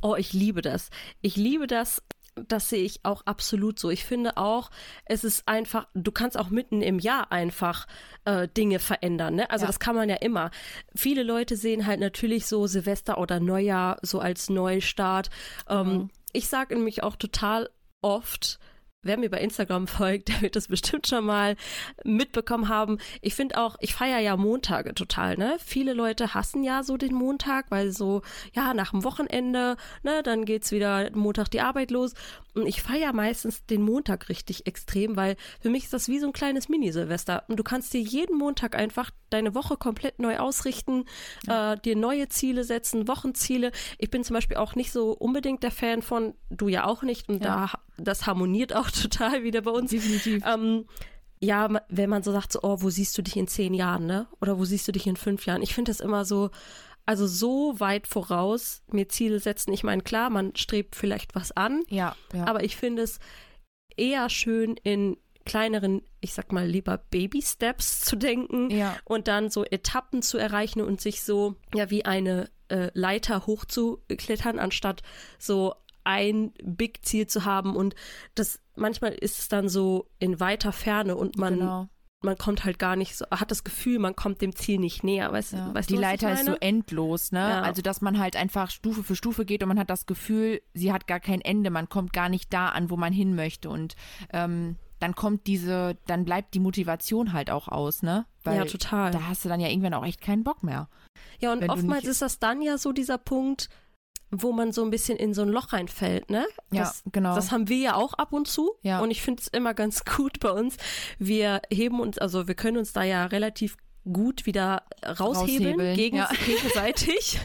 Oh, 0.00 0.16
ich 0.16 0.32
liebe 0.32 0.62
das. 0.62 0.90
Ich 1.20 1.36
liebe 1.36 1.66
das, 1.66 2.02
das 2.34 2.68
sehe 2.68 2.84
ich 2.84 3.04
auch 3.04 3.22
absolut 3.26 3.78
so. 3.78 3.90
Ich 3.90 4.04
finde 4.04 4.36
auch, 4.36 4.70
es 5.04 5.24
ist 5.24 5.46
einfach, 5.46 5.86
du 5.94 6.12
kannst 6.12 6.38
auch 6.38 6.50
mitten 6.50 6.82
im 6.82 6.98
Jahr 6.98 7.30
einfach 7.30 7.86
äh, 8.24 8.48
Dinge 8.48 8.78
verändern. 8.78 9.34
Ne? 9.34 9.50
Also 9.50 9.64
ja. 9.64 9.66
das 9.66 9.80
kann 9.80 9.96
man 9.96 10.08
ja 10.08 10.16
immer. 10.16 10.50
Viele 10.94 11.22
Leute 11.22 11.56
sehen 11.56 11.86
halt 11.86 12.00
natürlich 12.00 12.46
so 12.46 12.66
Silvester 12.66 13.18
oder 13.18 13.40
Neujahr 13.40 13.98
so 14.02 14.20
als 14.20 14.48
Neustart. 14.48 15.30
Ähm, 15.68 15.86
mhm. 15.86 16.10
Ich 16.32 16.48
sage 16.48 16.74
nämlich 16.74 17.02
auch 17.02 17.16
total 17.16 17.68
oft, 18.00 18.58
wer 19.02 19.18
mir 19.18 19.30
bei 19.30 19.40
Instagram 19.40 19.86
folgt, 19.88 20.28
der 20.28 20.42
wird 20.42 20.56
das 20.56 20.68
bestimmt 20.68 21.06
schon 21.06 21.24
mal 21.24 21.56
mitbekommen 22.04 22.68
haben. 22.68 22.98
Ich 23.20 23.34
finde 23.34 23.58
auch, 23.58 23.76
ich 23.80 23.94
feiere 23.94 24.20
ja 24.20 24.36
Montage 24.36 24.94
total, 24.94 25.36
ne? 25.36 25.56
Viele 25.64 25.92
Leute 25.92 26.34
hassen 26.34 26.62
ja 26.62 26.82
so 26.82 26.96
den 26.96 27.14
Montag, 27.14 27.70
weil 27.70 27.92
so, 27.92 28.22
ja, 28.54 28.74
nach 28.74 28.90
dem 28.90 29.04
Wochenende, 29.04 29.76
ne, 30.02 30.22
dann 30.22 30.44
geht's 30.44 30.72
wieder 30.72 31.10
Montag 31.14 31.50
die 31.50 31.60
Arbeit 31.60 31.90
los. 31.90 32.14
Und 32.54 32.66
ich 32.66 32.82
feiere 32.82 33.12
meistens 33.14 33.64
den 33.64 33.82
Montag 33.82 34.28
richtig 34.28 34.66
extrem, 34.66 35.16
weil 35.16 35.36
für 35.60 35.70
mich 35.70 35.84
ist 35.84 35.92
das 35.92 36.08
wie 36.08 36.18
so 36.18 36.26
ein 36.26 36.32
kleines 36.34 36.68
Mini-Silvester. 36.68 37.44
Und 37.48 37.58
du 37.58 37.62
kannst 37.62 37.94
dir 37.94 38.00
jeden 38.00 38.36
Montag 38.36 38.76
einfach 38.76 39.10
deine 39.30 39.54
Woche 39.54 39.76
komplett 39.76 40.18
neu 40.18 40.36
ausrichten, 40.38 41.06
ja. 41.46 41.72
äh, 41.72 41.78
dir 41.78 41.96
neue 41.96 42.28
Ziele 42.28 42.64
setzen, 42.64 43.08
Wochenziele. 43.08 43.72
Ich 43.98 44.10
bin 44.10 44.22
zum 44.22 44.34
Beispiel 44.34 44.58
auch 44.58 44.74
nicht 44.74 44.92
so 44.92 45.12
unbedingt 45.12 45.62
der 45.62 45.70
Fan 45.70 46.02
von, 46.02 46.34
du 46.50 46.68
ja 46.68 46.84
auch 46.84 47.02
nicht, 47.02 47.30
und 47.30 47.42
ja. 47.42 47.68
da 47.72 47.72
das 48.04 48.26
harmoniert 48.26 48.74
auch 48.74 48.90
total 48.90 49.42
wieder 49.42 49.62
bei 49.62 49.70
uns. 49.70 49.90
Definitiv. 49.90 50.42
Ähm, 50.46 50.86
ja, 51.40 51.68
wenn 51.88 52.10
man 52.10 52.22
so 52.22 52.30
sagt, 52.30 52.52
so, 52.52 52.60
oh, 52.62 52.78
wo 52.80 52.90
siehst 52.90 53.18
du 53.18 53.22
dich 53.22 53.36
in 53.36 53.48
zehn 53.48 53.74
Jahren, 53.74 54.06
ne? 54.06 54.28
Oder 54.40 54.58
wo 54.58 54.64
siehst 54.64 54.86
du 54.86 54.92
dich 54.92 55.06
in 55.06 55.16
fünf 55.16 55.44
Jahren? 55.44 55.62
Ich 55.62 55.74
finde 55.74 55.90
das 55.90 56.00
immer 56.00 56.24
so, 56.24 56.50
also 57.04 57.26
so 57.26 57.80
weit 57.80 58.06
voraus 58.06 58.82
mir 58.92 59.08
Ziele 59.08 59.40
setzen. 59.40 59.72
Ich 59.72 59.82
meine, 59.82 60.02
klar, 60.02 60.30
man 60.30 60.54
strebt 60.54 60.94
vielleicht 60.94 61.34
was 61.34 61.50
an. 61.50 61.82
Ja, 61.88 62.14
ja. 62.32 62.46
Aber 62.46 62.62
ich 62.62 62.76
finde 62.76 63.02
es 63.02 63.18
eher 63.96 64.28
schön 64.28 64.76
in 64.84 65.16
kleineren, 65.44 66.02
ich 66.20 66.32
sag 66.34 66.52
mal 66.52 66.66
lieber 66.66 66.98
Baby-Steps 67.10 68.02
zu 68.02 68.14
denken 68.14 68.70
ja. 68.70 68.96
und 69.04 69.26
dann 69.26 69.50
so 69.50 69.64
Etappen 69.64 70.22
zu 70.22 70.38
erreichen 70.38 70.80
und 70.80 71.00
sich 71.00 71.22
so 71.22 71.56
ja 71.74 71.90
wie 71.90 72.04
eine 72.04 72.48
äh, 72.68 72.90
Leiter 72.94 73.46
hochzuklettern, 73.46 74.60
anstatt 74.60 75.02
so 75.38 75.74
ein 76.04 76.52
Big 76.62 77.04
Ziel 77.04 77.26
zu 77.26 77.44
haben 77.44 77.76
und 77.76 77.94
das 78.34 78.60
manchmal 78.76 79.12
ist 79.12 79.38
es 79.38 79.48
dann 79.48 79.68
so 79.68 80.08
in 80.18 80.40
weiter 80.40 80.72
Ferne 80.72 81.16
und 81.16 81.36
man 81.36 81.58
genau. 81.58 81.88
man 82.22 82.38
kommt 82.38 82.64
halt 82.64 82.78
gar 82.78 82.96
nicht 82.96 83.16
so 83.16 83.26
hat 83.30 83.50
das 83.50 83.64
Gefühl, 83.64 83.98
man 83.98 84.16
kommt 84.16 84.40
dem 84.40 84.54
Ziel 84.54 84.78
nicht 84.78 85.04
näher, 85.04 85.32
weißt, 85.32 85.52
ja. 85.52 85.74
weißt 85.74 85.90
Die 85.90 85.96
Leiter 85.96 86.32
ist 86.32 86.46
so 86.46 86.54
endlos, 86.54 87.32
ne? 87.32 87.40
Ja. 87.40 87.62
Also 87.62 87.82
dass 87.82 88.00
man 88.00 88.18
halt 88.18 88.36
einfach 88.36 88.70
Stufe 88.70 89.02
für 89.02 89.16
Stufe 89.16 89.44
geht 89.44 89.62
und 89.62 89.68
man 89.68 89.78
hat 89.78 89.90
das 89.90 90.06
Gefühl, 90.06 90.62
sie 90.74 90.92
hat 90.92 91.06
gar 91.06 91.20
kein 91.20 91.40
Ende, 91.40 91.70
man 91.70 91.88
kommt 91.88 92.12
gar 92.12 92.28
nicht 92.28 92.52
da 92.52 92.68
an, 92.68 92.90
wo 92.90 92.96
man 92.96 93.12
hin 93.12 93.34
möchte 93.34 93.68
und 93.68 93.94
ähm, 94.32 94.76
dann 95.02 95.16
kommt 95.16 95.48
diese, 95.48 95.96
dann 96.06 96.24
bleibt 96.24 96.54
die 96.54 96.60
Motivation 96.60 97.32
halt 97.32 97.50
auch 97.50 97.66
aus, 97.66 98.02
ne? 98.02 98.24
Weil 98.44 98.58
ja, 98.58 98.64
total. 98.64 99.10
Da 99.10 99.26
hast 99.26 99.44
du 99.44 99.48
dann 99.48 99.58
ja 99.58 99.68
irgendwann 99.68 99.94
auch 99.94 100.04
echt 100.04 100.20
keinen 100.20 100.44
Bock 100.44 100.62
mehr. 100.62 100.88
Ja, 101.40 101.52
und 101.52 101.68
oftmals 101.68 102.04
ist 102.04 102.22
das 102.22 102.38
dann 102.38 102.62
ja 102.62 102.78
so 102.78 102.92
dieser 102.92 103.18
Punkt, 103.18 103.68
wo 104.32 104.52
man 104.52 104.72
so 104.72 104.82
ein 104.82 104.90
bisschen 104.90 105.18
in 105.18 105.34
so 105.34 105.42
ein 105.42 105.48
Loch 105.48 105.72
reinfällt, 105.72 106.30
ne? 106.30 106.46
Das, 106.70 107.02
ja, 107.04 107.10
genau. 107.12 107.34
Das 107.34 107.52
haben 107.52 107.68
wir 107.68 107.76
ja 107.76 107.94
auch 107.94 108.14
ab 108.14 108.32
und 108.32 108.48
zu. 108.48 108.72
Ja. 108.82 109.00
Und 109.00 109.10
ich 109.10 109.22
finde 109.22 109.42
es 109.42 109.48
immer 109.48 109.74
ganz 109.74 110.04
gut 110.16 110.40
bei 110.40 110.50
uns. 110.50 110.76
Wir 111.18 111.60
heben 111.70 112.00
uns, 112.00 112.18
also 112.18 112.48
wir 112.48 112.54
können 112.54 112.78
uns 112.78 112.92
da 112.92 113.02
ja 113.04 113.26
relativ 113.26 113.76
gut 114.10 114.46
wieder 114.46 114.82
raushebeln, 115.04 115.74
raushebeln 115.74 115.96
gegen, 115.96 116.16
ja. 116.16 116.28
gegenseitig. 116.46 117.38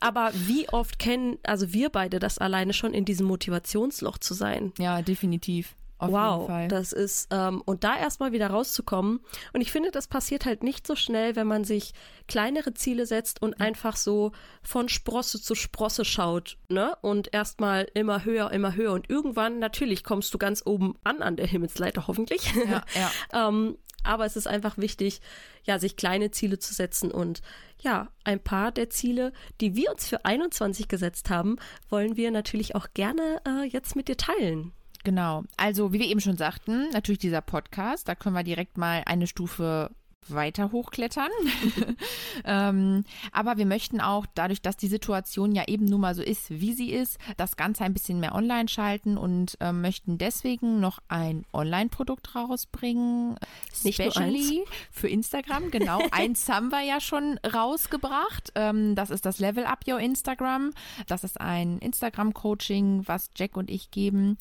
Aber 0.00 0.30
wie 0.32 0.68
oft 0.68 0.98
kennen, 0.98 1.38
also 1.42 1.72
wir 1.72 1.90
beide 1.90 2.18
das 2.18 2.38
alleine 2.38 2.72
schon 2.72 2.94
in 2.94 3.04
diesem 3.04 3.26
Motivationsloch 3.26 4.18
zu 4.18 4.32
sein? 4.32 4.72
Ja, 4.78 5.02
definitiv. 5.02 5.74
Auf 5.98 6.12
wow, 6.12 6.68
das 6.68 6.92
ist, 6.92 7.28
ähm, 7.32 7.60
und 7.64 7.82
da 7.82 7.96
erstmal 7.96 8.30
wieder 8.30 8.48
rauszukommen. 8.50 9.20
Und 9.52 9.60
ich 9.60 9.72
finde, 9.72 9.90
das 9.90 10.06
passiert 10.06 10.44
halt 10.44 10.62
nicht 10.62 10.86
so 10.86 10.94
schnell, 10.94 11.34
wenn 11.34 11.48
man 11.48 11.64
sich 11.64 11.92
kleinere 12.28 12.72
Ziele 12.72 13.04
setzt 13.04 13.42
und 13.42 13.60
einfach 13.60 13.96
so 13.96 14.30
von 14.62 14.88
Sprosse 14.88 15.42
zu 15.42 15.56
Sprosse 15.56 16.04
schaut, 16.04 16.56
ne? 16.68 16.96
Und 17.02 17.34
erstmal 17.34 17.88
immer 17.94 18.24
höher, 18.24 18.52
immer 18.52 18.76
höher. 18.76 18.92
Und 18.92 19.10
irgendwann, 19.10 19.58
natürlich, 19.58 20.04
kommst 20.04 20.32
du 20.32 20.38
ganz 20.38 20.62
oben 20.64 20.94
an 21.02 21.20
an 21.20 21.34
der 21.34 21.46
Himmelsleiter, 21.46 22.06
hoffentlich. 22.06 22.54
Ja, 22.54 22.84
ja. 22.94 23.10
ähm, 23.48 23.76
aber 24.04 24.24
es 24.24 24.36
ist 24.36 24.46
einfach 24.46 24.78
wichtig, 24.78 25.20
ja, 25.64 25.78
sich 25.78 25.96
kleine 25.96 26.30
Ziele 26.30 26.58
zu 26.58 26.72
setzen 26.72 27.10
und 27.10 27.42
ja, 27.80 28.08
ein 28.24 28.40
paar 28.40 28.72
der 28.72 28.90
Ziele, 28.90 29.32
die 29.60 29.76
wir 29.76 29.92
uns 29.92 30.08
für 30.08 30.24
21 30.24 30.88
gesetzt 30.88 31.30
haben, 31.30 31.56
wollen 31.90 32.16
wir 32.16 32.30
natürlich 32.30 32.74
auch 32.74 32.88
gerne 32.94 33.40
äh, 33.46 33.66
jetzt 33.66 33.96
mit 33.96 34.08
dir 34.08 34.16
teilen. 34.16 34.72
Genau. 35.04 35.44
Also, 35.56 35.92
wie 35.92 36.00
wir 36.00 36.06
eben 36.06 36.20
schon 36.20 36.36
sagten, 36.36 36.90
natürlich 36.90 37.18
dieser 37.18 37.40
Podcast, 37.40 38.08
da 38.08 38.14
können 38.14 38.34
wir 38.34 38.42
direkt 38.42 38.76
mal 38.76 39.02
eine 39.06 39.26
Stufe 39.26 39.90
weiter 40.30 40.72
hochklettern. 40.72 41.30
ähm, 42.44 43.04
aber 43.32 43.56
wir 43.56 43.66
möchten 43.66 44.00
auch, 44.00 44.26
dadurch, 44.34 44.62
dass 44.62 44.76
die 44.76 44.88
Situation 44.88 45.52
ja 45.52 45.64
eben 45.66 45.86
nun 45.86 46.00
mal 46.00 46.14
so 46.14 46.22
ist, 46.22 46.50
wie 46.50 46.72
sie 46.72 46.90
ist, 46.90 47.18
das 47.36 47.56
Ganze 47.56 47.84
ein 47.84 47.92
bisschen 47.92 48.20
mehr 48.20 48.34
online 48.34 48.68
schalten 48.68 49.16
und 49.16 49.56
äh, 49.60 49.72
möchten 49.72 50.18
deswegen 50.18 50.80
noch 50.80 50.98
ein 51.08 51.44
Online-Produkt 51.52 52.34
rausbringen. 52.34 53.36
Nicht 53.84 54.00
Specially 54.00 54.64
für 54.90 55.08
Instagram. 55.08 55.70
Genau, 55.70 56.00
eins 56.10 56.48
haben 56.48 56.70
wir 56.70 56.82
ja 56.82 57.00
schon 57.00 57.38
rausgebracht. 57.54 58.52
Ähm, 58.54 58.94
das 58.94 59.10
ist 59.10 59.26
das 59.26 59.38
Level 59.38 59.64
Up 59.64 59.84
Your 59.88 60.00
Instagram. 60.00 60.72
Das 61.06 61.24
ist 61.24 61.40
ein 61.40 61.78
Instagram-Coaching, 61.78 63.06
was 63.06 63.30
Jack 63.36 63.56
und 63.56 63.70
ich 63.70 63.90
geben. 63.90 64.38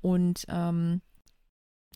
Und 0.00 0.44
ähm, 0.48 1.00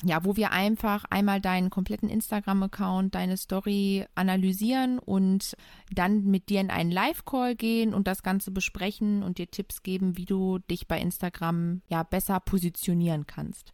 ja, 0.05 0.25
wo 0.25 0.37
wir 0.37 0.51
einfach 0.51 1.05
einmal 1.11 1.41
deinen 1.41 1.71
kompletten 1.71 2.09
Instagram-Account, 2.09 3.15
deine 3.15 3.37
Story 3.37 4.07
analysieren 4.15 4.99
und 4.99 5.55
dann 5.93 6.25
mit 6.25 6.49
dir 6.49 6.61
in 6.61 6.71
einen 6.71 6.91
Live-Call 6.91 7.55
gehen 7.55 7.95
und 7.95 8.09
das 8.09 8.23
Ganze 8.23 8.51
besprechen 8.51 9.23
und 9.23 9.39
dir 9.39 9.51
Tipps 9.51 9.83
geben, 9.83 10.17
wie 10.17 10.25
du 10.25 10.59
dich 10.59 10.89
bei 10.89 11.01
Instagram 11.01 11.83
ja 11.89 12.03
besser 12.03 12.41
positionieren 12.41 13.27
kannst. 13.27 13.73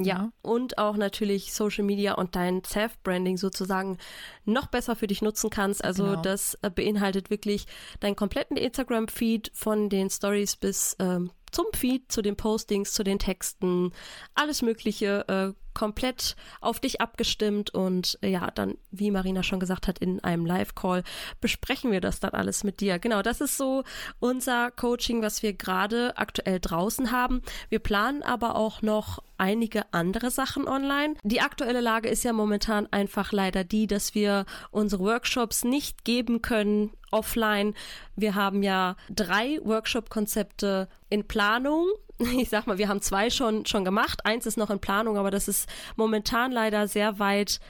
Ja, 0.00 0.30
und 0.42 0.78
auch 0.78 0.96
natürlich 0.96 1.52
Social 1.52 1.84
Media 1.84 2.14
und 2.14 2.36
dein 2.36 2.62
Self-Branding 2.62 3.36
sozusagen 3.36 3.98
noch 4.44 4.68
besser 4.68 4.94
für 4.94 5.08
dich 5.08 5.22
nutzen 5.22 5.50
kannst. 5.50 5.82
Also 5.82 6.04
genau. 6.04 6.22
das 6.22 6.54
äh, 6.62 6.70
beinhaltet 6.70 7.30
wirklich 7.30 7.66
deinen 7.98 8.14
kompletten 8.14 8.56
Instagram-Feed 8.56 9.50
von 9.54 9.88
den 9.88 10.08
Stories 10.08 10.54
bis 10.56 10.94
ähm, 11.00 11.32
zum 11.50 11.66
Feed, 11.74 12.10
zu 12.10 12.22
den 12.22 12.36
Postings, 12.36 12.92
zu 12.92 13.04
den 13.04 13.18
Texten, 13.18 13.92
alles 14.34 14.62
Mögliche 14.62 15.24
äh, 15.28 15.52
komplett 15.78 16.34
auf 16.60 16.80
dich 16.80 17.00
abgestimmt 17.00 17.70
und 17.70 18.18
äh, 18.22 18.30
ja, 18.30 18.50
dann, 18.50 18.76
wie 18.90 19.12
Marina 19.12 19.44
schon 19.44 19.60
gesagt 19.60 19.86
hat, 19.86 20.00
in 20.00 20.22
einem 20.24 20.44
Live-Call 20.44 21.04
besprechen 21.40 21.92
wir 21.92 22.00
das 22.00 22.18
dann 22.18 22.32
alles 22.32 22.64
mit 22.64 22.80
dir. 22.80 22.98
Genau, 22.98 23.22
das 23.22 23.40
ist 23.40 23.56
so 23.56 23.84
unser 24.18 24.72
Coaching, 24.72 25.22
was 25.22 25.44
wir 25.44 25.52
gerade 25.52 26.16
aktuell 26.16 26.58
draußen 26.58 27.12
haben. 27.12 27.42
Wir 27.68 27.78
planen 27.78 28.24
aber 28.24 28.56
auch 28.56 28.82
noch 28.82 29.22
einige 29.36 29.84
andere 29.92 30.32
Sachen 30.32 30.66
online. 30.66 31.14
Die 31.22 31.40
aktuelle 31.40 31.80
Lage 31.80 32.08
ist 32.08 32.24
ja 32.24 32.32
momentan 32.32 32.88
einfach 32.90 33.30
leider 33.30 33.62
die, 33.62 33.86
dass 33.86 34.16
wir 34.16 34.46
unsere 34.72 35.04
Workshops 35.04 35.62
nicht 35.62 36.04
geben 36.04 36.42
können 36.42 36.90
offline. 37.10 37.74
Wir 38.16 38.34
haben 38.34 38.62
ja 38.62 38.96
drei 39.10 39.58
Workshop-Konzepte 39.62 40.88
in 41.10 41.26
Planung. 41.26 41.86
Ich 42.36 42.48
sag 42.48 42.66
mal, 42.66 42.78
wir 42.78 42.88
haben 42.88 43.00
zwei 43.00 43.30
schon, 43.30 43.64
schon 43.64 43.84
gemacht. 43.84 44.26
Eins 44.26 44.44
ist 44.44 44.58
noch 44.58 44.70
in 44.70 44.80
Planung, 44.80 45.16
aber 45.16 45.30
das 45.30 45.46
ist 45.46 45.68
momentan 45.94 46.50
leider 46.50 46.88
sehr 46.88 47.20
weit 47.20 47.60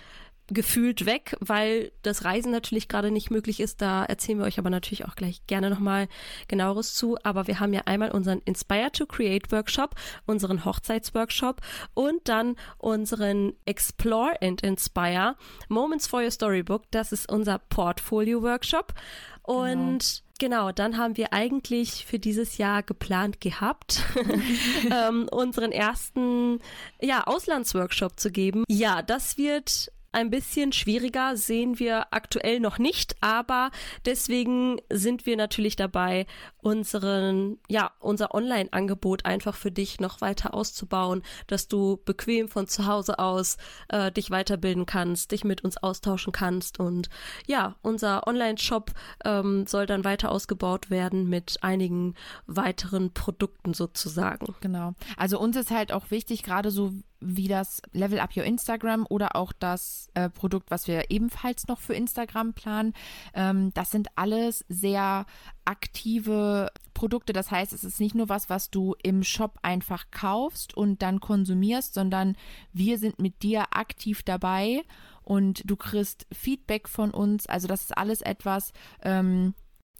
gefühlt 0.48 1.06
weg, 1.06 1.36
weil 1.40 1.92
das 2.02 2.24
Reisen 2.24 2.50
natürlich 2.50 2.88
gerade 2.88 3.10
nicht 3.10 3.30
möglich 3.30 3.60
ist. 3.60 3.82
Da 3.82 4.04
erzählen 4.04 4.38
wir 4.38 4.46
euch 4.46 4.58
aber 4.58 4.70
natürlich 4.70 5.04
auch 5.04 5.14
gleich 5.14 5.46
gerne 5.46 5.70
nochmal 5.70 6.08
genaueres 6.48 6.94
zu. 6.94 7.18
Aber 7.22 7.46
wir 7.46 7.60
haben 7.60 7.72
ja 7.72 7.82
einmal 7.84 8.10
unseren 8.10 8.40
Inspire 8.44 8.90
to 8.92 9.06
Create 9.06 9.52
Workshop, 9.52 9.94
unseren 10.26 10.64
Hochzeitsworkshop 10.64 11.60
und 11.94 12.28
dann 12.28 12.56
unseren 12.78 13.52
Explore 13.66 14.40
and 14.40 14.62
Inspire 14.62 15.36
Moments 15.68 16.06
for 16.06 16.22
Your 16.22 16.30
Storybook. 16.30 16.84
Das 16.90 17.12
ist 17.12 17.30
unser 17.30 17.58
Portfolio 17.58 18.42
Workshop. 18.42 18.94
Und 19.42 19.58
genau. 19.58 20.28
Genau, 20.40 20.70
dann 20.70 20.96
haben 20.96 21.16
wir 21.16 21.32
eigentlich 21.32 22.06
für 22.06 22.20
dieses 22.20 22.58
Jahr 22.58 22.84
geplant 22.84 23.40
gehabt, 23.40 24.04
ähm, 24.90 25.28
unseren 25.32 25.72
ersten 25.72 26.60
ja, 27.00 27.24
Auslandsworkshop 27.26 28.20
zu 28.20 28.30
geben. 28.30 28.62
Ja, 28.68 29.02
das 29.02 29.36
wird 29.36 29.90
ein 30.12 30.30
bisschen 30.30 30.72
schwieriger 30.72 31.36
sehen 31.36 31.78
wir 31.78 32.12
aktuell 32.12 32.60
noch 32.60 32.78
nicht, 32.78 33.16
aber 33.20 33.70
deswegen 34.06 34.80
sind 34.90 35.26
wir 35.26 35.36
natürlich 35.36 35.76
dabei, 35.76 36.26
unseren, 36.58 37.58
ja, 37.68 37.90
unser 38.00 38.34
Online-Angebot 38.34 39.26
einfach 39.26 39.54
für 39.54 39.70
dich 39.70 40.00
noch 40.00 40.20
weiter 40.20 40.54
auszubauen, 40.54 41.22
dass 41.46 41.68
du 41.68 41.98
bequem 42.04 42.48
von 42.48 42.66
zu 42.66 42.86
Hause 42.86 43.18
aus 43.18 43.58
äh, 43.88 44.10
dich 44.10 44.30
weiterbilden 44.30 44.86
kannst, 44.86 45.32
dich 45.32 45.44
mit 45.44 45.62
uns 45.62 45.76
austauschen 45.76 46.32
kannst 46.32 46.80
und 46.80 47.10
ja, 47.46 47.76
unser 47.82 48.26
Online-Shop 48.26 48.92
ähm, 49.24 49.66
soll 49.66 49.86
dann 49.86 50.04
weiter 50.04 50.32
ausgebaut 50.32 50.90
werden 50.90 51.28
mit 51.28 51.58
einigen 51.62 52.14
weiteren 52.46 53.12
Produkten 53.12 53.74
sozusagen. 53.74 54.54
Genau. 54.60 54.94
Also 55.16 55.38
uns 55.38 55.56
ist 55.56 55.70
halt 55.70 55.92
auch 55.92 56.10
wichtig, 56.10 56.42
gerade 56.42 56.70
so 56.70 56.92
wie 57.20 57.48
das 57.48 57.82
Level 57.92 58.20
Up 58.20 58.36
Your 58.36 58.44
Instagram 58.44 59.06
oder 59.08 59.36
auch 59.36 59.52
das 59.52 60.10
äh, 60.14 60.28
Produkt, 60.28 60.70
was 60.70 60.86
wir 60.86 61.10
ebenfalls 61.10 61.66
noch 61.66 61.80
für 61.80 61.94
Instagram 61.94 62.54
planen. 62.54 62.94
Ähm, 63.34 63.72
das 63.74 63.90
sind 63.90 64.08
alles 64.16 64.64
sehr 64.68 65.26
aktive 65.64 66.70
Produkte. 66.94 67.32
Das 67.32 67.50
heißt, 67.50 67.72
es 67.72 67.84
ist 67.84 68.00
nicht 68.00 68.14
nur 68.14 68.28
was, 68.28 68.48
was 68.48 68.70
du 68.70 68.94
im 69.02 69.22
Shop 69.22 69.58
einfach 69.62 70.06
kaufst 70.10 70.74
und 70.74 71.02
dann 71.02 71.20
konsumierst, 71.20 71.94
sondern 71.94 72.36
wir 72.72 72.98
sind 72.98 73.18
mit 73.18 73.42
dir 73.42 73.76
aktiv 73.76 74.22
dabei 74.22 74.82
und 75.22 75.68
du 75.68 75.76
kriegst 75.76 76.26
Feedback 76.32 76.88
von 76.88 77.10
uns. 77.10 77.46
Also 77.46 77.68
das 77.68 77.82
ist 77.82 77.96
alles 77.96 78.22
etwas, 78.22 78.72
ähm, 79.02 79.54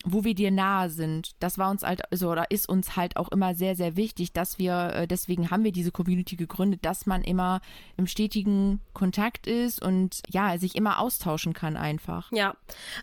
wo 0.05 0.25
wir 0.25 0.35
dir 0.35 0.51
nahe 0.51 0.91
sind. 0.91 1.33
Das 1.41 1.59
war 1.59 1.71
uns 1.71 1.83
halt, 1.83 2.03
also, 2.13 2.31
oder 2.31 2.51
ist 2.51 2.69
uns 2.69 2.97
halt 2.97 3.17
auch 3.17 3.29
immer 3.31 3.55
sehr, 3.55 3.75
sehr 3.75 3.97
wichtig, 3.97 4.33
dass 4.33 4.59
wir, 4.59 4.93
äh, 4.95 5.07
deswegen 5.09 5.51
haben 5.51 5.65
wir 5.65 5.73
diese 5.73 5.91
Community 5.91 6.37
gegründet, 6.37 6.85
dass 6.85 7.07
man 7.07 7.23
immer 7.23 7.61
im 7.97 8.07
stetigen 8.07 8.81
Kontakt 8.93 9.47
ist 9.47 9.83
und 9.83 10.23
ja, 10.29 10.57
sich 10.59 10.77
immer 10.77 11.01
austauschen 11.01 11.53
kann 11.53 11.77
einfach. 11.77 12.31
Ja, 12.33 12.55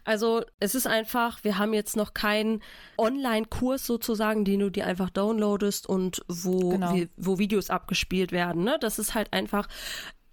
also 0.06 0.44
es 0.60 0.74
ist 0.74 0.88
einfach, 0.88 1.44
wir 1.44 1.58
haben 1.58 1.74
jetzt 1.74 1.98
noch 1.98 2.14
keinen 2.14 2.62
Online-Kurs 2.98 3.86
sozusagen, 3.86 4.46
den 4.46 4.62
du 4.62 4.70
dir 4.70 4.88
einfach 4.88 5.10
downloadest 5.10 5.88
und 5.88 6.24
wo, 6.30 6.70
genau. 6.70 6.96
wir, 6.96 7.10
wo 7.18 7.40
Videos 7.40 7.70
abgespielt 7.70 8.32
werden. 8.32 8.64
Ne? 8.64 8.78
Das 8.80 9.00
ist 9.00 9.16
halt 9.16 9.34
einfach 9.34 9.68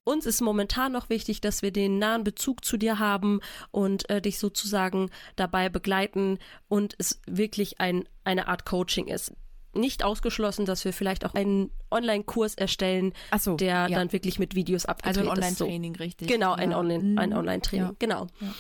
uns 0.04 0.26
ist 0.26 0.40
momentan 0.40 0.92
noch 0.92 1.09
wichtig, 1.11 1.40
dass 1.40 1.62
wir 1.62 1.73
den 1.73 1.99
nahen 1.99 2.25
Bezug 2.25 2.64
zu 2.64 2.76
dir 2.76 2.99
haben 2.99 3.40
und 3.71 4.09
äh, 4.11 4.21
dich 4.21 4.38
sozusagen 4.38 5.11
dabei 5.37 5.68
begleiten 5.68 6.38
und 6.68 6.94
es 6.99 7.21
wirklich 7.26 7.80
ein, 7.80 8.09
eine 8.25 8.49
Art 8.49 8.64
Coaching 8.64 9.06
ist. 9.06 9.32
Nicht 9.75 10.04
ausgeschlossen, 10.04 10.66
dass 10.66 10.85
wir 10.85 10.92
vielleicht 10.92 11.25
auch 11.25 11.35
einen 11.35 11.71
Online-Kurs 11.90 12.56
erstellen, 12.56 13.14
so, 13.38 13.56
der 13.56 13.87
ja. 13.88 13.88
dann 13.88 14.12
wirklich 14.12 14.38
mit 14.38 14.54
Videos 14.54 14.85
abgedreht 14.85 15.16
ist. 15.16 15.18
Also 15.18 15.30
ein 15.30 15.38
Online-Training, 15.38 15.94
so. 15.94 16.02
richtig. 16.02 16.28
Genau, 16.28 16.52
ein, 16.52 16.75
Online, 16.75 17.21
ein 17.21 17.30
mhm. 17.30 17.37
Online-Training, 17.37 17.87
ja. 17.87 17.97
genau. 17.99 18.26
Ja. 18.40 18.54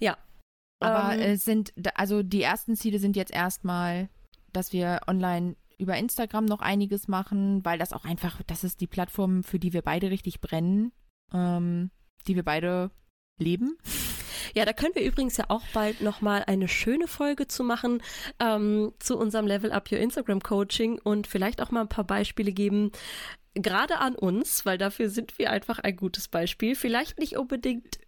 ja. 0.00 0.16
Aber 0.80 1.14
ähm, 1.14 1.20
es 1.20 1.44
sind, 1.44 1.72
also 1.94 2.22
die 2.22 2.42
ersten 2.42 2.74
Ziele 2.74 2.98
sind 2.98 3.16
jetzt 3.16 3.32
erstmal, 3.32 4.08
dass 4.52 4.72
wir 4.72 5.00
online 5.06 5.54
über 5.78 5.96
Instagram 5.96 6.44
noch 6.44 6.60
einiges 6.60 7.08
machen, 7.08 7.64
weil 7.64 7.78
das 7.78 7.92
auch 7.92 8.04
einfach, 8.04 8.42
das 8.46 8.64
ist 8.64 8.80
die 8.80 8.86
Plattform, 8.86 9.42
für 9.42 9.58
die 9.58 9.72
wir 9.72 9.82
beide 9.82 10.10
richtig 10.10 10.40
brennen, 10.40 10.92
ähm, 11.32 11.90
die 12.26 12.36
wir 12.36 12.44
beide 12.44 12.90
leben. 13.38 13.76
Ja, 14.54 14.64
da 14.64 14.72
können 14.72 14.94
wir 14.94 15.04
übrigens 15.04 15.36
ja 15.36 15.46
auch 15.48 15.62
bald 15.74 16.00
nochmal 16.00 16.44
eine 16.46 16.68
schöne 16.68 17.08
Folge 17.08 17.46
zu 17.48 17.64
machen 17.64 18.02
ähm, 18.38 18.92
zu 18.98 19.18
unserem 19.18 19.46
Level 19.46 19.72
Up 19.72 19.90
Your 19.90 19.98
Instagram 19.98 20.40
Coaching 20.40 20.98
und 20.98 21.26
vielleicht 21.26 21.60
auch 21.60 21.70
mal 21.70 21.82
ein 21.82 21.88
paar 21.88 22.04
Beispiele 22.04 22.52
geben, 22.52 22.92
gerade 23.54 23.98
an 23.98 24.14
uns, 24.14 24.64
weil 24.64 24.78
dafür 24.78 25.10
sind 25.10 25.38
wir 25.38 25.50
einfach 25.50 25.78
ein 25.78 25.96
gutes 25.96 26.28
Beispiel. 26.28 26.74
Vielleicht 26.74 27.18
nicht 27.18 27.36
unbedingt 27.36 27.98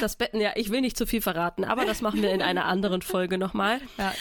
das 0.00 0.16
Betten, 0.16 0.40
ja, 0.40 0.52
ich 0.56 0.70
will 0.70 0.82
nicht 0.82 0.98
zu 0.98 1.06
viel 1.06 1.22
verraten, 1.22 1.64
aber 1.64 1.86
das 1.86 2.02
machen 2.02 2.20
wir 2.20 2.32
in 2.32 2.42
einer 2.42 2.66
anderen 2.66 3.00
Folge 3.00 3.38
nochmal. 3.38 3.80
Ja 3.96 4.12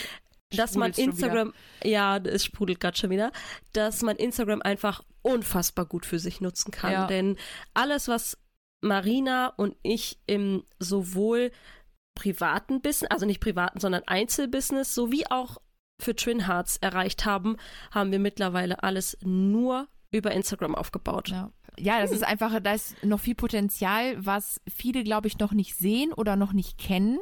dass 0.56 0.76
man 0.76 0.92
Instagram, 0.92 1.54
ja, 1.84 2.18
es 2.18 2.46
sprudelt 2.46 2.80
gerade 2.80 2.98
schon 2.98 3.10
wieder, 3.10 3.32
dass 3.74 4.02
man 4.02 4.16
Instagram 4.16 4.62
einfach 4.62 5.04
unfassbar 5.22 5.86
gut 5.86 6.06
für 6.06 6.20
sich 6.20 6.42
nutzen 6.42 6.72
kann. 6.72 6.92
Ja. 6.92 7.08
Denn 7.08 7.38
alles, 7.74 8.08
was 8.08 8.38
Marina 8.82 9.48
und 9.48 9.76
ich 9.84 10.20
im 10.26 10.64
sowohl 10.80 11.52
privaten 12.16 12.82
Business, 12.82 13.12
also 13.12 13.26
nicht 13.26 13.42
privaten, 13.42 13.80
sondern 13.80 14.04
Einzelbusiness, 14.06 14.96
sowie 14.96 15.26
auch 15.30 15.58
für 16.02 16.16
Twin 16.16 16.48
Hearts 16.48 16.78
erreicht 16.78 17.26
haben, 17.26 17.58
haben 17.92 18.12
wir 18.12 18.20
mittlerweile 18.20 18.84
alles 18.84 19.18
nur 19.22 19.88
über 20.12 20.32
Instagram 20.32 20.76
aufgebaut. 20.76 21.30
Ja. 21.30 21.52
ja, 21.78 22.00
das 22.00 22.12
ist 22.12 22.24
einfach, 22.24 22.60
da 22.62 22.74
ist 22.74 23.04
noch 23.04 23.20
viel 23.20 23.36
Potenzial, 23.36 24.26
was 24.26 24.62
viele, 24.70 25.04
glaube 25.04 25.28
ich, 25.28 25.38
noch 25.40 25.52
nicht 25.52 25.76
sehen 25.76 26.14
oder 26.14 26.36
noch 26.36 26.54
nicht 26.54 26.78
kennen. 26.78 27.20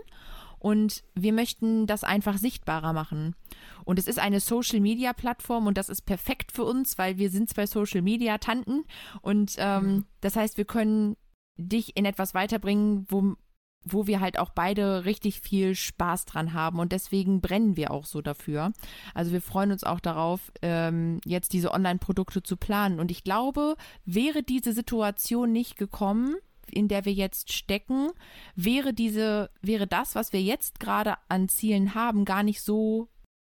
Und 0.65 1.03
wir 1.13 1.31
möchten 1.31 1.85
das 1.85 2.03
einfach 2.03 2.39
sichtbarer 2.39 2.91
machen. 2.91 3.35
Und 3.83 3.99
es 3.99 4.07
ist 4.07 4.17
eine 4.17 4.39
Social-Media-Plattform 4.39 5.67
und 5.67 5.77
das 5.77 5.89
ist 5.89 6.07
perfekt 6.07 6.51
für 6.51 6.63
uns, 6.63 6.97
weil 6.97 7.19
wir 7.19 7.29
sind 7.29 7.49
zwei 7.49 7.67
Social-Media-Tanten. 7.67 8.83
Und 9.21 9.57
ähm, 9.59 9.83
mhm. 9.85 10.05
das 10.21 10.35
heißt, 10.35 10.57
wir 10.57 10.65
können 10.65 11.17
dich 11.55 11.95
in 11.95 12.05
etwas 12.05 12.33
weiterbringen, 12.33 13.05
wo, 13.09 13.35
wo 13.83 14.07
wir 14.07 14.21
halt 14.21 14.39
auch 14.39 14.49
beide 14.49 15.05
richtig 15.05 15.39
viel 15.39 15.75
Spaß 15.75 16.25
dran 16.25 16.53
haben 16.53 16.79
und 16.79 16.93
deswegen 16.93 17.41
brennen 17.41 17.77
wir 17.77 17.91
auch 17.91 18.05
so 18.05 18.23
dafür. 18.23 18.73
Also 19.13 19.33
wir 19.33 19.41
freuen 19.41 19.71
uns 19.71 19.83
auch 19.83 19.99
darauf, 19.99 20.51
ähm, 20.63 21.21
jetzt 21.25 21.53
diese 21.53 21.73
Online-Produkte 21.73 22.41
zu 22.41 22.57
planen. 22.57 22.99
Und 22.99 23.11
ich 23.11 23.23
glaube, 23.23 23.75
wäre 24.03 24.41
diese 24.41 24.73
Situation 24.73 25.51
nicht 25.51 25.77
gekommen, 25.77 26.37
in 26.71 26.87
der 26.87 27.05
wir 27.05 27.13
jetzt 27.13 27.53
stecken, 27.53 28.11
wäre 28.55 28.93
diese, 28.93 29.49
wäre 29.61 29.87
das, 29.87 30.15
was 30.15 30.33
wir 30.33 30.41
jetzt 30.41 30.79
gerade 30.79 31.15
an 31.29 31.49
Zielen 31.49 31.95
haben, 31.95 32.25
gar 32.25 32.43
nicht 32.43 32.61
so 32.61 33.09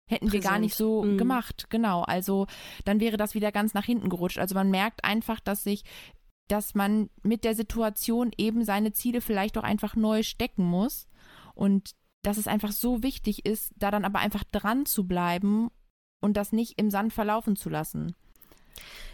hätten 0.07 0.27
Präsent. 0.27 0.45
wir 0.45 0.51
gar 0.51 0.59
nicht 0.59 0.75
so 0.75 1.03
mhm. 1.05 1.19
gemacht. 1.19 1.67
Genau. 1.69 2.03
Also 2.03 2.47
dann 2.85 3.01
wäre 3.01 3.17
das 3.17 3.35
wieder 3.35 3.53
ganz 3.53 3.75
nach 3.75 3.85
hinten 3.85 4.09
gerutscht. 4.09 4.39
Also 4.39 4.55
man 4.55 4.71
merkt 4.71 5.05
einfach, 5.05 5.39
dass 5.41 5.65
sich 5.65 5.85
dass 6.49 6.75
man 6.75 7.11
mit 7.23 7.45
der 7.45 7.55
Situation 7.55 8.31
eben 8.37 8.65
seine 8.65 8.93
Ziele 8.93 9.21
vielleicht 9.21 9.59
auch 9.59 9.63
einfach 9.63 9.97
neu 9.97 10.23
stecken 10.23 10.65
muss 10.65 11.07
und 11.55 11.95
dass 12.23 12.39
es 12.39 12.49
einfach 12.49 12.73
so 12.73 13.03
wichtig 13.03 13.45
ist, 13.47 13.73
da 13.77 13.91
dann 13.91 14.05
aber 14.05 14.19
einfach 14.19 14.45
dran 14.45 14.87
zu 14.87 15.07
bleiben 15.07 15.71
und 16.21 16.37
das 16.37 16.53
nicht 16.53 16.79
im 16.79 16.91
Sand 16.91 17.13
verlaufen 17.13 17.55
zu 17.55 17.69
lassen. 17.69 18.15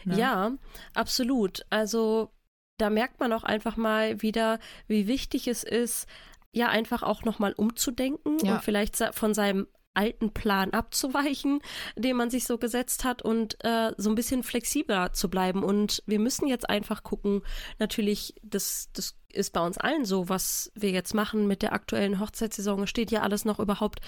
Ne? 0.05 0.19
Ja, 0.19 0.53
absolut. 0.95 1.67
Also 1.71 2.31
da 2.76 2.90
merkt 2.90 3.21
man 3.21 3.33
auch 3.33 3.45
einfach 3.45 3.76
mal 3.76 4.21
wieder, 4.23 4.59
wie 4.87 5.07
wichtig 5.07 5.49
es 5.49 5.62
ist, 5.62 6.07
ja 6.52 6.69
einfach 6.69 7.02
auch 7.02 7.25
nochmal 7.25 7.52
umzudenken 7.52 8.38
ja. 8.45 8.54
und 8.54 8.62
vielleicht 8.62 8.97
von 9.12 9.35
seinem 9.35 9.66
alten 9.95 10.33
Plan 10.33 10.71
abzuweichen, 10.73 11.61
den 11.97 12.16
man 12.16 12.31
sich 12.31 12.45
so 12.47 12.59
gesetzt 12.59 13.04
hat 13.04 13.23
und 13.23 13.57
äh, 13.64 13.93
so 13.97 14.11
ein 14.11 14.16
bisschen 14.16 14.43
flexibler 14.43 15.12
zu 15.12 15.31
bleiben. 15.31 15.62
Und 15.62 16.02
wir 16.07 16.19
müssen 16.19 16.49
jetzt 16.49 16.69
einfach 16.69 17.04
gucken, 17.04 17.43
natürlich, 17.78 18.35
das, 18.43 18.90
das 18.93 19.16
ist 19.35 19.53
bei 19.53 19.61
uns 19.61 19.79
allen 19.79 20.05
so, 20.05 20.29
was 20.29 20.73
wir 20.75 20.91
jetzt 20.91 21.14
machen 21.14 21.47
mit 21.47 21.62
der 21.62 21.73
aktuellen 21.73 22.21
Hochzeitssaison. 22.21 22.87
Steht 22.87 23.11
ja 23.11 23.23
alles 23.23 23.45
noch 23.45 23.59
überhaupt 23.59 24.00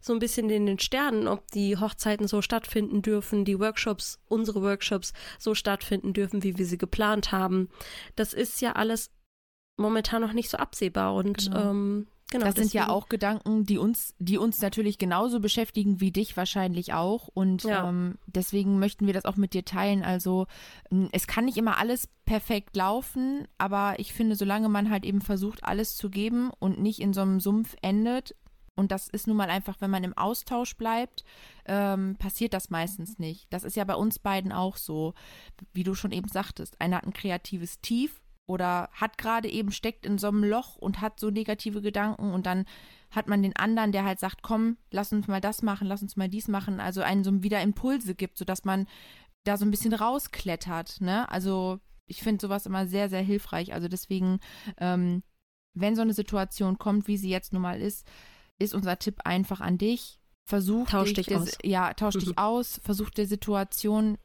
so 0.00 0.12
ein 0.12 0.18
bisschen 0.18 0.50
in 0.50 0.66
den 0.66 0.78
Sternen, 0.78 1.28
ob 1.28 1.50
die 1.50 1.76
Hochzeiten 1.76 2.26
so 2.28 2.42
stattfinden 2.42 3.02
dürfen, 3.02 3.44
die 3.44 3.58
Workshops, 3.58 4.20
unsere 4.28 4.62
Workshops 4.62 5.12
so 5.38 5.54
stattfinden 5.54 6.12
dürfen, 6.12 6.42
wie 6.42 6.58
wir 6.58 6.66
sie 6.66 6.78
geplant 6.78 7.32
haben. 7.32 7.68
Das 8.16 8.32
ist 8.32 8.60
ja 8.60 8.72
alles 8.72 9.10
momentan 9.76 10.22
noch 10.22 10.32
nicht 10.32 10.50
so 10.50 10.58
absehbar 10.58 11.14
und 11.14 11.46
genau. 11.46 11.70
ähm, 11.70 12.06
Genau, 12.32 12.46
das 12.46 12.54
sind 12.54 12.72
ja 12.72 12.88
auch 12.88 13.10
Gedanken, 13.10 13.64
die 13.64 13.76
uns, 13.76 14.14
die 14.18 14.38
uns 14.38 14.60
natürlich 14.62 14.96
genauso 14.96 15.38
beschäftigen 15.38 16.00
wie 16.00 16.10
dich 16.10 16.34
wahrscheinlich 16.36 16.94
auch. 16.94 17.28
Und 17.28 17.64
ja. 17.64 17.88
ähm, 17.88 18.16
deswegen 18.26 18.78
möchten 18.78 19.06
wir 19.06 19.12
das 19.12 19.26
auch 19.26 19.36
mit 19.36 19.52
dir 19.52 19.66
teilen. 19.66 20.02
Also 20.02 20.46
es 21.12 21.26
kann 21.26 21.44
nicht 21.44 21.58
immer 21.58 21.78
alles 21.78 22.08
perfekt 22.24 22.74
laufen, 22.74 23.46
aber 23.58 23.98
ich 23.98 24.14
finde, 24.14 24.34
solange 24.34 24.70
man 24.70 24.88
halt 24.88 25.04
eben 25.04 25.20
versucht, 25.20 25.62
alles 25.62 25.96
zu 25.96 26.08
geben 26.08 26.50
und 26.58 26.80
nicht 26.80 27.00
in 27.00 27.12
so 27.12 27.20
einem 27.20 27.38
Sumpf 27.38 27.76
endet, 27.82 28.34
und 28.74 28.90
das 28.90 29.08
ist 29.08 29.26
nun 29.26 29.36
mal 29.36 29.50
einfach, 29.50 29.80
wenn 29.80 29.90
man 29.90 30.02
im 30.02 30.16
Austausch 30.16 30.76
bleibt, 30.76 31.24
ähm, 31.66 32.16
passiert 32.16 32.54
das 32.54 32.70
meistens 32.70 33.18
nicht. 33.18 33.46
Das 33.50 33.64
ist 33.64 33.76
ja 33.76 33.84
bei 33.84 33.94
uns 33.94 34.18
beiden 34.18 34.50
auch 34.50 34.78
so, 34.78 35.12
wie 35.74 35.84
du 35.84 35.94
schon 35.94 36.10
eben 36.10 36.28
sagtest. 36.28 36.80
Einer 36.80 36.96
hat 36.96 37.04
ein 37.04 37.12
kreatives 37.12 37.80
Tief 37.82 38.21
oder 38.46 38.88
hat 38.92 39.18
gerade 39.18 39.48
eben 39.48 39.72
steckt 39.72 40.04
in 40.06 40.18
so 40.18 40.28
einem 40.28 40.44
Loch 40.44 40.76
und 40.76 41.00
hat 41.00 41.20
so 41.20 41.30
negative 41.30 41.80
Gedanken 41.80 42.32
und 42.32 42.46
dann 42.46 42.66
hat 43.10 43.28
man 43.28 43.42
den 43.42 43.54
anderen, 43.56 43.92
der 43.92 44.04
halt 44.04 44.18
sagt, 44.18 44.42
komm, 44.42 44.78
lass 44.90 45.12
uns 45.12 45.28
mal 45.28 45.40
das 45.40 45.62
machen, 45.62 45.86
lass 45.86 46.02
uns 46.02 46.16
mal 46.16 46.28
dies 46.28 46.48
machen, 46.48 46.80
also 46.80 47.02
einen 47.02 47.24
so 47.24 47.42
wieder 47.42 47.60
Impulse 47.60 48.14
gibt, 48.14 48.38
sodass 48.38 48.64
man 48.64 48.86
da 49.44 49.56
so 49.56 49.64
ein 49.64 49.70
bisschen 49.70 49.92
rausklettert, 49.92 51.00
ne? 51.00 51.28
Also 51.30 51.80
ich 52.06 52.22
finde 52.22 52.40
sowas 52.40 52.66
immer 52.66 52.86
sehr, 52.86 53.08
sehr 53.08 53.22
hilfreich. 53.22 53.74
Also 53.74 53.88
deswegen, 53.88 54.40
ähm, 54.78 55.22
wenn 55.74 55.96
so 55.96 56.02
eine 56.02 56.14
Situation 56.14 56.78
kommt, 56.78 57.08
wie 57.08 57.16
sie 57.16 57.30
jetzt 57.30 57.52
nun 57.52 57.62
mal 57.62 57.80
ist, 57.80 58.06
ist 58.58 58.74
unser 58.74 58.98
Tipp 58.98 59.20
einfach 59.24 59.60
an 59.60 59.78
dich. 59.78 60.20
Versuch 60.44 60.88
tausch 60.88 61.14
dich, 61.14 61.26
dich 61.26 61.36
aus. 61.36 61.58
Ja, 61.62 61.94
tausch 61.94 62.16
mhm. 62.16 62.20
dich 62.20 62.32
aus, 62.38 62.80
versuch 62.82 63.10
der 63.10 63.26
Situation 63.26 64.18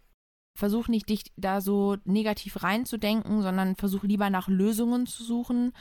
versuch 0.58 0.88
nicht, 0.88 1.10
dich 1.10 1.32
da 1.38 1.62
so 1.62 1.98
negativ 2.04 2.64
reinzudenken, 2.64 3.44
sondern 3.44 3.76
versuch 3.76 4.04
lieber 4.04 4.32
nach 4.32 4.48
Lösungen 4.48 5.06
zu 5.06 5.24
suchen, 5.24 5.72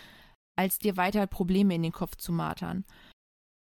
als 0.55 0.79
dir 0.79 0.99
weiter 0.99 1.27
Probleme 1.27 1.75
in 1.75 1.83
den 1.83 1.93
Kopf 1.93 2.17
zu 2.17 2.31
martern. 2.31 2.85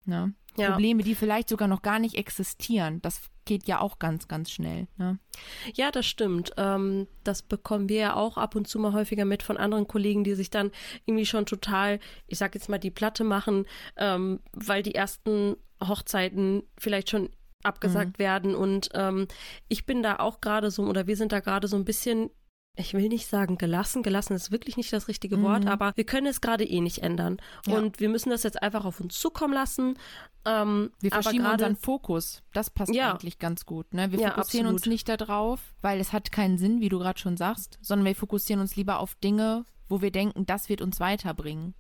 Ne? 0.07 0.35
Ja. 0.57 0.71
Probleme, 0.71 1.03
die 1.03 1.15
vielleicht 1.15 1.51
sogar 1.51 1.69
noch 1.69 1.83
gar 1.83 1.99
nicht 1.99 2.17
existieren. 2.17 3.01
Das 3.03 3.21
geht 3.45 3.69
ja 3.69 3.81
auch 3.81 3.99
ganz, 3.99 4.27
ganz 4.27 4.51
schnell. 4.51 4.89
Ne? 4.97 5.19
Ja, 5.75 5.91
das 5.91 6.07
stimmt. 6.07 6.53
Ähm, 6.57 7.07
das 7.25 7.43
bekommen 7.43 7.91
wir 7.91 7.99
ja 7.99 8.17
auch 8.17 8.39
ab 8.39 8.55
und 8.55 8.67
zu 8.67 8.79
mal 8.79 8.95
häufiger 8.95 9.27
mit 9.27 9.43
von 9.43 9.59
anderen 9.59 9.87
Kollegen, 9.87 10.25
die 10.25 10.35
sich 10.35 10.49
dann 10.49 10.71
irgendwie 11.05 11.27
schon 11.27 11.45
total, 11.45 12.01
ich 12.27 12.39
sag 12.39 12.55
jetzt 12.55 12.71
mal, 12.71 12.79
die 12.79 12.91
Platte 12.91 13.23
machen, 13.23 13.67
ähm, 13.97 14.41
weil 14.53 14.83
die 14.83 14.95
ersten 14.95 15.57
Hochzeiten 15.83 16.63
vielleicht 16.79 17.11
schon 17.11 17.29
abgesagt 17.63 18.19
mhm. 18.19 18.23
werden. 18.23 18.55
Und 18.55 18.91
ähm, 18.95 19.29
ich 19.69 19.87
bin 19.87 20.03
da 20.03 20.17
auch 20.17 20.41
gerade 20.41 20.71
so, 20.71 20.85
oder 20.85 21.07
wir 21.07 21.17
sind 21.17 21.33
da 21.33 21.41
gerade 21.41 21.69
so 21.69 21.77
ein 21.77 21.85
bisschen 21.85 22.31
ich 22.75 22.95
will 22.95 23.09
nicht 23.09 23.27
sagen 23.27 23.59
gelassen, 23.59 24.03
gelassen 24.03 24.35
ist 24.35 24.51
wirklich 24.51 24.77
nicht 24.77 24.93
das 24.93 25.09
richtige 25.09 25.37
mhm. 25.37 25.43
Wort, 25.43 25.67
aber 25.67 25.93
wir 25.95 26.05
können 26.05 26.27
es 26.27 26.41
gerade 26.41 26.65
eh 26.65 26.81
nicht 26.81 27.03
ändern. 27.03 27.37
Ja. 27.67 27.77
Und 27.77 28.01
wir 28.01 28.09
müssen 28.09 28.31
das 28.31 28.45
jetzt 28.45 28.63
einfach 28.63 28.87
auf 28.87 29.01
uns 29.01 29.19
zukommen 29.19 29.53
lassen. 29.53 29.99
Ähm, 30.47 30.91
wir 31.01 31.11
verschieben 31.11 31.45
grade, 31.45 31.65
unseren 31.65 31.77
Fokus. 31.77 32.43
Das 32.55 32.71
passt 32.71 32.95
ja. 32.95 33.13
eigentlich 33.13 33.39
ganz 33.39 33.67
gut. 33.67 33.93
Ne? 33.93 34.11
Wir 34.11 34.21
ja, 34.21 34.31
fokussieren 34.31 34.67
absolut. 34.67 34.81
uns 34.81 34.87
nicht 34.87 35.09
darauf, 35.09 35.61
weil 35.83 36.01
es 36.01 36.15
hat 36.15 36.33
keinen 36.33 36.57
Sinn, 36.57 36.81
wie 36.81 36.89
du 36.89 36.99
gerade 36.99 37.21
schon 37.21 37.37
sagst, 37.37 37.79
sondern 37.83 38.07
wir 38.07 38.17
fokussieren 38.17 38.61
uns 38.61 38.75
lieber 38.75 39.01
auf 39.01 39.17
Dinge, 39.17 39.67
wo 39.89 40.01
wir 40.01 40.11
denken, 40.11 40.47
das 40.47 40.71
wird 40.71 40.81
uns 40.81 40.99
weiterbringen. 40.99 41.75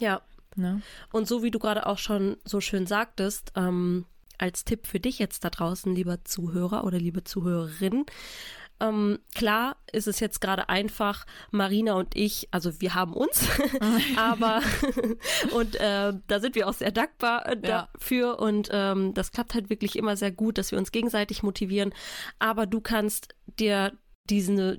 Ja. 0.00 0.22
Ne? 0.56 0.80
Und 1.12 1.28
so 1.28 1.42
wie 1.42 1.50
du 1.50 1.58
gerade 1.58 1.86
auch 1.86 1.98
schon 1.98 2.38
so 2.44 2.60
schön 2.60 2.86
sagtest, 2.86 3.52
ähm, 3.54 4.06
als 4.38 4.64
Tipp 4.64 4.86
für 4.86 5.00
dich 5.00 5.18
jetzt 5.18 5.44
da 5.44 5.50
draußen, 5.50 5.94
lieber 5.94 6.24
Zuhörer 6.24 6.84
oder 6.84 6.98
liebe 6.98 7.24
Zuhörerin. 7.24 8.06
Ähm, 8.80 9.18
klar 9.34 9.76
ist 9.90 10.06
es 10.06 10.20
jetzt 10.20 10.40
gerade 10.40 10.68
einfach, 10.68 11.26
Marina 11.50 11.94
und 11.94 12.16
ich, 12.16 12.48
also 12.52 12.80
wir 12.80 12.94
haben 12.94 13.12
uns, 13.12 13.44
aber 14.16 14.62
und 15.52 15.74
äh, 15.76 16.12
da 16.26 16.40
sind 16.40 16.54
wir 16.54 16.68
auch 16.68 16.74
sehr 16.74 16.92
dankbar 16.92 17.46
äh, 17.46 17.60
dafür 17.60 18.28
ja. 18.28 18.32
und 18.34 18.68
ähm, 18.70 19.14
das 19.14 19.32
klappt 19.32 19.54
halt 19.54 19.68
wirklich 19.68 19.96
immer 19.96 20.16
sehr 20.16 20.30
gut, 20.30 20.58
dass 20.58 20.70
wir 20.70 20.78
uns 20.78 20.92
gegenseitig 20.92 21.42
motivieren. 21.42 21.92
Aber 22.38 22.66
du 22.66 22.80
kannst 22.80 23.34
dir 23.58 23.92
diese, 24.30 24.78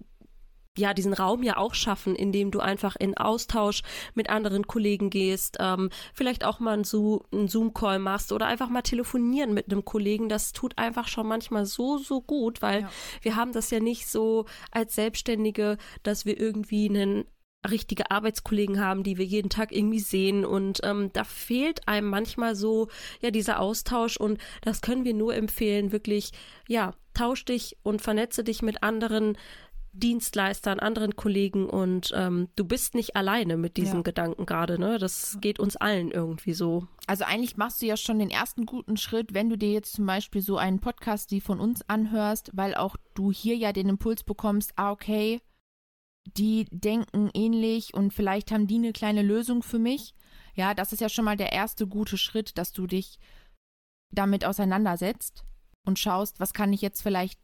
ja 0.78 0.94
diesen 0.94 1.14
Raum 1.14 1.44
ja 1.44 1.58
auch 1.58 1.74
schaffen, 1.74 2.16
indem 2.16 2.52
du 2.52 2.60
einfach 2.60 2.96
in 2.96 3.18
Austausch 3.18 3.82
mit 4.16 4.30
anderen 4.30 4.68
Kollegen 4.68 5.10
gehst, 5.10 5.58
ähm, 5.60 5.90
vielleicht 6.14 6.44
auch 6.44 6.60
mal 6.60 6.74
einen, 6.74 6.84
Zoom-Call 6.84 8.00
machst 8.00 8.32
oder 8.32 8.48
einfach 8.48 8.70
mal 8.70 8.82
telefonieren 8.82 9.54
mit 9.54 9.72
einem 9.72 9.86
Kollegen. 9.86 10.30
Das 10.30 10.54
tut 10.54 10.78
einfach 10.78 11.08
schon 11.08 11.28
manchmal 11.28 11.66
so, 11.66 11.98
so 11.98 12.22
gut, 12.22 12.62
weil 12.62 12.82
ja. 12.82 12.92
wir 13.22 13.36
haben 13.36 13.52
das 13.52 13.72
ja 13.72 13.80
nicht 13.80 14.08
so 14.08 14.46
als 14.72 14.96
Selbstständige, 14.96 15.78
dass 16.04 16.26
wir 16.26 16.40
irgendwie 16.40 16.90
einen 16.90 17.26
richtige 17.70 18.10
Arbeitskollegen 18.10 18.80
haben, 18.80 19.04
die 19.04 19.18
wir 19.18 19.26
jeden 19.26 19.50
Tag 19.50 19.74
irgendwie 19.74 20.00
sehen 20.00 20.46
und 20.46 20.80
ähm, 20.84 21.10
da 21.12 21.26
fehlt 21.26 21.90
einem 21.90 22.08
manchmal 22.08 22.56
so 22.56 22.88
ja 23.20 23.32
dieser 23.32 23.60
Austausch 23.60 24.16
und 24.16 24.40
das 24.62 24.82
können 24.82 25.04
wir 25.04 25.14
nur 25.14 25.36
empfehlen, 25.36 25.92
wirklich 25.92 26.32
ja 26.70 26.94
tausch 27.14 27.44
dich 27.44 27.76
und 27.84 28.02
vernetze 28.02 28.46
dich 28.46 28.62
mit 28.62 28.82
anderen 28.82 29.38
Dienstleistern, 30.00 30.80
anderen 30.80 31.16
Kollegen 31.16 31.70
und 31.70 32.12
ähm, 32.16 32.50
du 32.56 32.66
bist 32.66 32.96
nicht 32.96 33.16
alleine 33.16 33.58
mit 33.58 33.78
diesem 33.78 33.98
ja. 33.98 34.04
Gedanken 34.04 34.46
gerade, 34.46 34.80
ne? 34.80 34.98
Das 34.98 35.38
geht 35.42 35.60
uns 35.60 35.76
allen 35.76 36.12
irgendwie 36.12 36.54
so. 36.54 36.88
Also 37.08 37.26
eigentlich 37.26 37.58
machst 37.58 37.82
du 37.82 37.86
ja 37.86 37.98
schon 37.98 38.20
den 38.20 38.30
ersten 38.30 38.66
guten 38.66 38.98
Schritt, 38.98 39.34
wenn 39.34 39.50
du 39.50 39.58
dir 39.58 39.72
jetzt 39.72 39.94
zum 39.94 40.06
Beispiel 40.06 40.42
so 40.42 40.58
einen 40.58 40.80
Podcast, 40.80 41.32
die 41.32 41.42
von 41.42 41.60
uns 41.60 41.88
anhörst, 41.88 42.52
weil 42.54 42.76
auch 42.76 42.96
du 43.14 43.32
hier 43.32 43.56
ja 43.56 43.74
den 43.74 43.90
Impuls 43.90 44.24
bekommst, 44.24 44.74
ah, 44.76 44.92
okay, 44.92 45.42
die 46.38 46.66
denken 46.72 47.30
ähnlich 47.34 47.94
und 47.94 48.14
vielleicht 48.14 48.52
haben 48.52 48.68
die 48.68 48.76
eine 48.76 48.94
kleine 48.94 49.22
Lösung 49.22 49.64
für 49.64 49.80
mich. 49.80 50.14
Ja, 50.56 50.74
das 50.74 50.94
ist 50.94 51.00
ja 51.00 51.10
schon 51.10 51.26
mal 51.26 51.38
der 51.38 51.52
erste 51.52 51.88
gute 51.88 52.18
Schritt, 52.18 52.58
dass 52.58 52.72
du 52.72 52.88
dich 52.88 53.20
damit 54.12 54.46
auseinandersetzt 54.46 55.46
und 55.86 56.00
schaust, 56.00 56.40
was 56.40 56.54
kann 56.54 56.74
ich 56.74 56.82
jetzt 56.82 57.02
vielleicht 57.02 57.40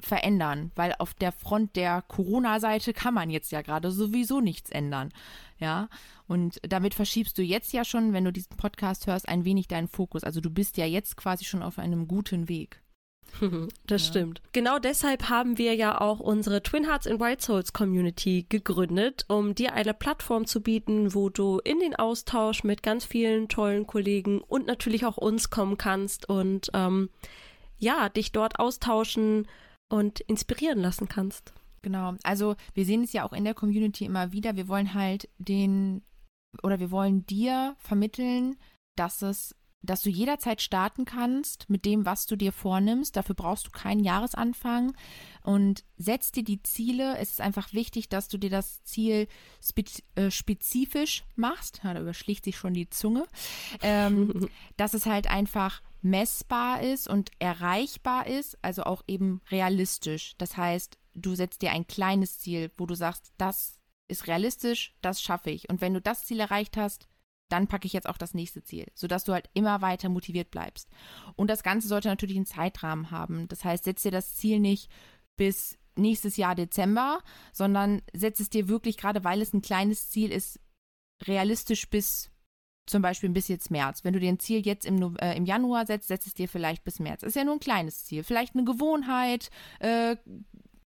verändern, 0.00 0.70
weil 0.74 0.94
auf 0.98 1.14
der 1.14 1.32
Front 1.32 1.76
der 1.76 2.02
Corona-Seite 2.02 2.92
kann 2.92 3.14
man 3.14 3.30
jetzt 3.30 3.52
ja 3.52 3.62
gerade 3.62 3.90
sowieso 3.90 4.40
nichts 4.40 4.70
ändern. 4.70 5.12
Ja, 5.58 5.88
und 6.26 6.58
damit 6.62 6.94
verschiebst 6.94 7.38
du 7.38 7.42
jetzt 7.42 7.72
ja 7.72 7.84
schon, 7.84 8.12
wenn 8.12 8.24
du 8.24 8.32
diesen 8.32 8.56
Podcast 8.56 9.06
hörst, 9.06 9.28
ein 9.28 9.44
wenig 9.44 9.68
deinen 9.68 9.88
Fokus. 9.88 10.22
Also 10.22 10.40
du 10.40 10.50
bist 10.50 10.76
ja 10.76 10.84
jetzt 10.84 11.16
quasi 11.16 11.44
schon 11.44 11.62
auf 11.62 11.78
einem 11.78 12.08
guten 12.08 12.48
Weg. 12.48 12.82
Das 13.86 14.06
ja. 14.06 14.10
stimmt. 14.10 14.42
Genau 14.52 14.78
deshalb 14.78 15.28
haben 15.28 15.58
wir 15.58 15.74
ja 15.74 16.00
auch 16.00 16.20
unsere 16.20 16.62
Twin 16.62 16.84
Hearts 16.84 17.06
and 17.06 17.20
White 17.20 17.42
Souls 17.42 17.72
Community 17.72 18.46
gegründet, 18.48 19.24
um 19.28 19.54
dir 19.54 19.74
eine 19.74 19.94
Plattform 19.94 20.46
zu 20.46 20.60
bieten, 20.60 21.14
wo 21.14 21.28
du 21.28 21.58
in 21.58 21.78
den 21.80 21.94
Austausch 21.94 22.64
mit 22.64 22.82
ganz 22.82 23.04
vielen 23.04 23.48
tollen 23.48 23.86
Kollegen 23.86 24.40
und 24.40 24.66
natürlich 24.66 25.04
auch 25.04 25.16
uns 25.16 25.50
kommen 25.50 25.76
kannst 25.76 26.28
und 26.28 26.70
ähm, 26.74 27.10
ja, 27.78 28.08
dich 28.08 28.32
dort 28.32 28.58
austauschen 28.58 29.46
und 29.88 30.20
inspirieren 30.20 30.80
lassen 30.80 31.08
kannst. 31.08 31.52
Genau. 31.82 32.14
Also 32.22 32.56
wir 32.74 32.84
sehen 32.84 33.04
es 33.04 33.12
ja 33.12 33.24
auch 33.24 33.32
in 33.32 33.44
der 33.44 33.54
Community 33.54 34.04
immer 34.04 34.32
wieder. 34.32 34.56
Wir 34.56 34.68
wollen 34.68 34.94
halt 34.94 35.28
den 35.38 36.02
oder 36.62 36.80
wir 36.80 36.90
wollen 36.90 37.26
dir 37.26 37.76
vermitteln, 37.78 38.56
dass 38.96 39.22
es 39.22 39.54
dass 39.86 40.02
du 40.02 40.10
jederzeit 40.10 40.60
starten 40.60 41.04
kannst 41.04 41.70
mit 41.70 41.84
dem, 41.84 42.04
was 42.04 42.26
du 42.26 42.36
dir 42.36 42.52
vornimmst. 42.52 43.16
Dafür 43.16 43.34
brauchst 43.34 43.66
du 43.66 43.70
keinen 43.70 44.02
Jahresanfang 44.02 44.96
und 45.42 45.84
setz 45.96 46.32
dir 46.32 46.42
die 46.42 46.62
Ziele. 46.62 47.16
Es 47.18 47.30
ist 47.30 47.40
einfach 47.40 47.72
wichtig, 47.72 48.08
dass 48.08 48.28
du 48.28 48.38
dir 48.38 48.50
das 48.50 48.82
Ziel 48.84 49.28
äh, 50.16 50.30
spezifisch 50.30 51.24
machst. 51.36 51.80
Ja, 51.84 51.94
da 51.94 52.00
überschlägt 52.00 52.44
sich 52.44 52.56
schon 52.56 52.74
die 52.74 52.90
Zunge. 52.90 53.26
Ähm, 53.80 54.48
dass 54.76 54.94
es 54.94 55.06
halt 55.06 55.30
einfach 55.30 55.82
messbar 56.10 56.82
ist 56.82 57.08
und 57.08 57.30
erreichbar 57.38 58.26
ist, 58.26 58.58
also 58.62 58.84
auch 58.84 59.02
eben 59.06 59.40
realistisch. 59.50 60.34
Das 60.38 60.56
heißt, 60.56 60.98
du 61.14 61.34
setzt 61.34 61.62
dir 61.62 61.72
ein 61.72 61.86
kleines 61.86 62.38
Ziel, 62.38 62.70
wo 62.76 62.86
du 62.86 62.94
sagst, 62.94 63.32
das 63.38 63.80
ist 64.08 64.26
realistisch, 64.26 64.96
das 65.02 65.20
schaffe 65.20 65.50
ich. 65.50 65.68
Und 65.68 65.80
wenn 65.80 65.94
du 65.94 66.00
das 66.00 66.24
Ziel 66.24 66.40
erreicht 66.40 66.76
hast, 66.76 67.08
dann 67.48 67.66
packe 67.68 67.86
ich 67.86 67.92
jetzt 67.92 68.08
auch 68.08 68.18
das 68.18 68.34
nächste 68.34 68.62
Ziel, 68.62 68.86
sodass 68.94 69.24
du 69.24 69.32
halt 69.32 69.48
immer 69.54 69.80
weiter 69.80 70.08
motiviert 70.08 70.50
bleibst. 70.50 70.88
Und 71.36 71.48
das 71.48 71.62
Ganze 71.62 71.88
sollte 71.88 72.08
natürlich 72.08 72.36
einen 72.36 72.46
Zeitrahmen 72.46 73.10
haben. 73.10 73.48
Das 73.48 73.64
heißt, 73.64 73.84
setz 73.84 74.02
dir 74.02 74.10
das 74.10 74.34
Ziel 74.34 74.60
nicht 74.60 74.90
bis 75.36 75.78
nächstes 75.96 76.36
Jahr 76.36 76.54
Dezember, 76.54 77.20
sondern 77.52 78.02
setz 78.12 78.40
es 78.40 78.50
dir 78.50 78.68
wirklich, 78.68 78.96
gerade 78.96 79.24
weil 79.24 79.40
es 79.40 79.52
ein 79.52 79.62
kleines 79.62 80.10
Ziel 80.10 80.30
ist, 80.30 80.60
realistisch 81.22 81.88
bis 81.88 82.30
zum 82.86 83.02
Beispiel 83.02 83.30
bis 83.30 83.48
jetzt 83.48 83.70
März. 83.70 84.04
Wenn 84.04 84.12
du 84.12 84.20
dir 84.20 84.28
ein 84.28 84.38
Ziel 84.38 84.64
jetzt 84.64 84.86
im, 84.86 85.16
äh, 85.16 85.36
im 85.36 85.44
Januar 85.44 85.86
setzt, 85.86 86.08
setz 86.08 86.26
es 86.26 86.34
dir 86.34 86.48
vielleicht 86.48 86.84
bis 86.84 87.00
März. 87.00 87.22
Ist 87.22 87.36
ja 87.36 87.44
nur 87.44 87.54
ein 87.54 87.60
kleines 87.60 88.04
Ziel. 88.04 88.22
Vielleicht 88.22 88.54
eine 88.54 88.64
Gewohnheit, 88.64 89.50
äh, 89.80 90.16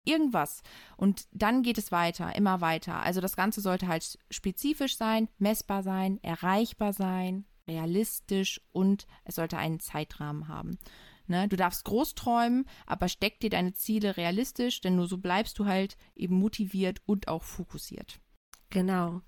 irgendwas. 0.06 0.62
Und 0.98 1.28
dann 1.32 1.64
geht 1.64 1.78
es 1.78 1.92
weiter, 1.92 2.36
immer 2.36 2.62
weiter. 2.62 3.02
Also 3.02 3.22
das 3.22 3.36
Ganze 3.36 3.62
sollte 3.62 3.88
halt 3.88 4.18
spezifisch 4.30 4.98
sein, 4.98 5.28
messbar 5.38 5.84
sein, 5.84 6.20
erreichbar 6.24 6.94
sein, 6.94 7.46
realistisch 7.68 8.62
und 8.72 9.06
es 9.26 9.36
sollte 9.36 9.58
einen 9.58 9.80
Zeitrahmen 9.80 10.48
haben. 10.48 10.78
Ne? 11.28 11.48
Du 11.48 11.56
darfst 11.56 11.86
groß 11.86 12.16
träumen, 12.16 12.66
aber 12.86 13.08
steck 13.08 13.40
dir 13.40 13.50
deine 13.50 13.74
Ziele 13.74 14.18
realistisch, 14.18 14.82
denn 14.82 14.96
nur 14.96 15.08
so 15.08 15.18
bleibst 15.18 15.60
du 15.60 15.66
halt 15.66 15.98
eben 16.16 16.36
motiviert 16.36 17.02
und 17.06 17.28
auch 17.28 17.44
fokussiert. 17.44 18.20
Genau. 18.72 19.22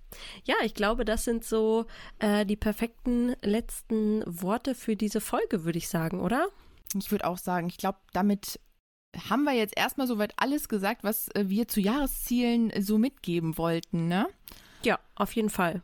Ja, 0.45 0.55
ich 0.63 0.73
glaube, 0.73 1.05
das 1.05 1.25
sind 1.25 1.43
so 1.43 1.85
äh, 2.19 2.45
die 2.45 2.55
perfekten 2.55 3.35
letzten 3.41 4.23
Worte 4.25 4.73
für 4.73 4.95
diese 4.95 5.21
Folge, 5.21 5.65
würde 5.65 5.77
ich 5.77 5.89
sagen, 5.89 6.21
oder? 6.21 6.47
Ich 6.95 7.11
würde 7.11 7.25
auch 7.25 7.37
sagen, 7.37 7.67
ich 7.67 7.77
glaube, 7.77 7.99
damit 8.13 8.59
haben 9.29 9.43
wir 9.43 9.53
jetzt 9.53 9.77
erstmal 9.77 10.07
soweit 10.07 10.33
alles 10.37 10.69
gesagt, 10.69 11.03
was 11.03 11.27
äh, 11.35 11.49
wir 11.49 11.67
zu 11.67 11.81
Jahreszielen 11.81 12.71
so 12.81 12.97
mitgeben 12.97 13.57
wollten, 13.57 14.07
ne? 14.07 14.27
Ja, 14.83 14.99
auf 15.15 15.33
jeden 15.35 15.49
Fall. 15.49 15.81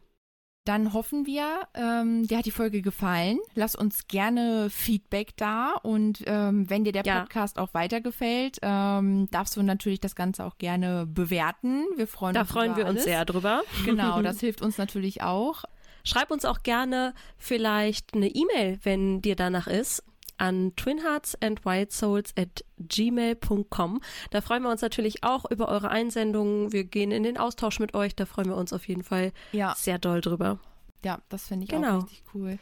Dann 0.66 0.94
hoffen 0.94 1.26
wir, 1.26 1.68
ähm, 1.74 2.28
dir 2.28 2.38
hat 2.38 2.46
die 2.46 2.52
Folge 2.52 2.82
gefallen. 2.82 3.40
Lass 3.56 3.76
uns 3.76 4.08
gerne 4.08 4.70
Feedback 4.70 5.36
da 5.38 5.74
und 5.82 6.24
ähm, 6.28 6.70
wenn 6.70 6.84
dir 6.84 6.92
der 6.92 7.04
ja. 7.06 7.22
Podcast 7.22 7.58
auch 7.58 7.74
weitergefällt, 7.74 8.60
ähm, 8.62 9.30
darfst 9.32 9.58
du 9.58 9.64
natürlich 9.64 10.00
das 10.00 10.16
Ganze 10.16 10.44
auch 10.46 10.58
gerne 10.58 11.06
bewerten. 11.08 11.86
Wir 11.96 12.08
freuen 12.08 12.34
da 12.34 12.42
uns. 12.42 12.50
Da 12.50 12.54
freuen 12.54 12.76
wir 12.76 12.86
alles. 12.86 12.98
uns 12.98 13.06
sehr 13.06 13.26
drüber. 13.26 13.64
Genau, 13.86 14.22
das 14.24 14.40
hilft 14.40 14.62
uns 14.62 14.78
natürlich 14.78 15.24
auch. 15.24 15.64
Schreib 16.04 16.32
uns 16.32 16.46
auch 16.46 16.64
gerne 16.64 17.14
vielleicht 17.38 18.14
eine 18.14 18.28
E-Mail, 18.28 18.80
wenn 18.84 19.22
dir 19.22 19.36
danach 19.36 19.68
ist, 19.68 20.04
an 20.40 20.74
twinheartsandwhitesouls 20.76 22.34
at 22.38 22.64
gmail.com. 22.80 24.02
Da 24.32 24.42
freuen 24.42 24.64
wir 24.64 24.70
uns 24.70 24.82
natürlich 24.82 25.24
auch 25.24 25.50
über 25.50 25.70
eure 25.70 25.90
Einsendungen. 25.90 26.72
Wir 26.72 26.84
gehen 26.84 27.12
in 27.12 27.24
den 27.24 27.38
Austausch 27.38 27.80
mit 27.80 27.94
euch. 27.94 28.16
Da 28.16 28.26
freuen 28.26 28.50
wir 28.50 28.56
uns 28.56 28.74
auf 28.74 28.88
jeden 28.88 29.04
Fall 29.04 29.32
ja. 29.52 29.76
sehr 29.78 30.00
doll 30.00 30.22
drüber. 30.22 30.60
Ja, 31.04 31.20
das 31.30 31.48
finde 31.48 31.66
ich 31.66 31.70
genau. 31.70 32.00
auch 32.00 32.04
richtig 32.04 32.24
cool. 32.34 32.60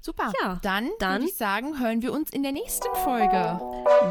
Super. 0.00 0.32
Ja, 0.42 0.58
dann, 0.62 0.90
dann 0.98 1.22
würde 1.22 1.30
ich 1.30 1.36
sagen, 1.36 1.80
hören 1.80 2.02
wir 2.02 2.12
uns 2.12 2.30
in 2.30 2.42
der 2.42 2.52
nächsten 2.52 2.94
Folge. 3.04 3.58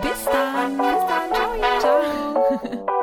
Bis 0.02 0.26
dann. 0.26 0.78
Bis 0.78 0.88
dann. 1.08 1.34
Ciao. 1.34 1.80
Ciao. 1.80 2.86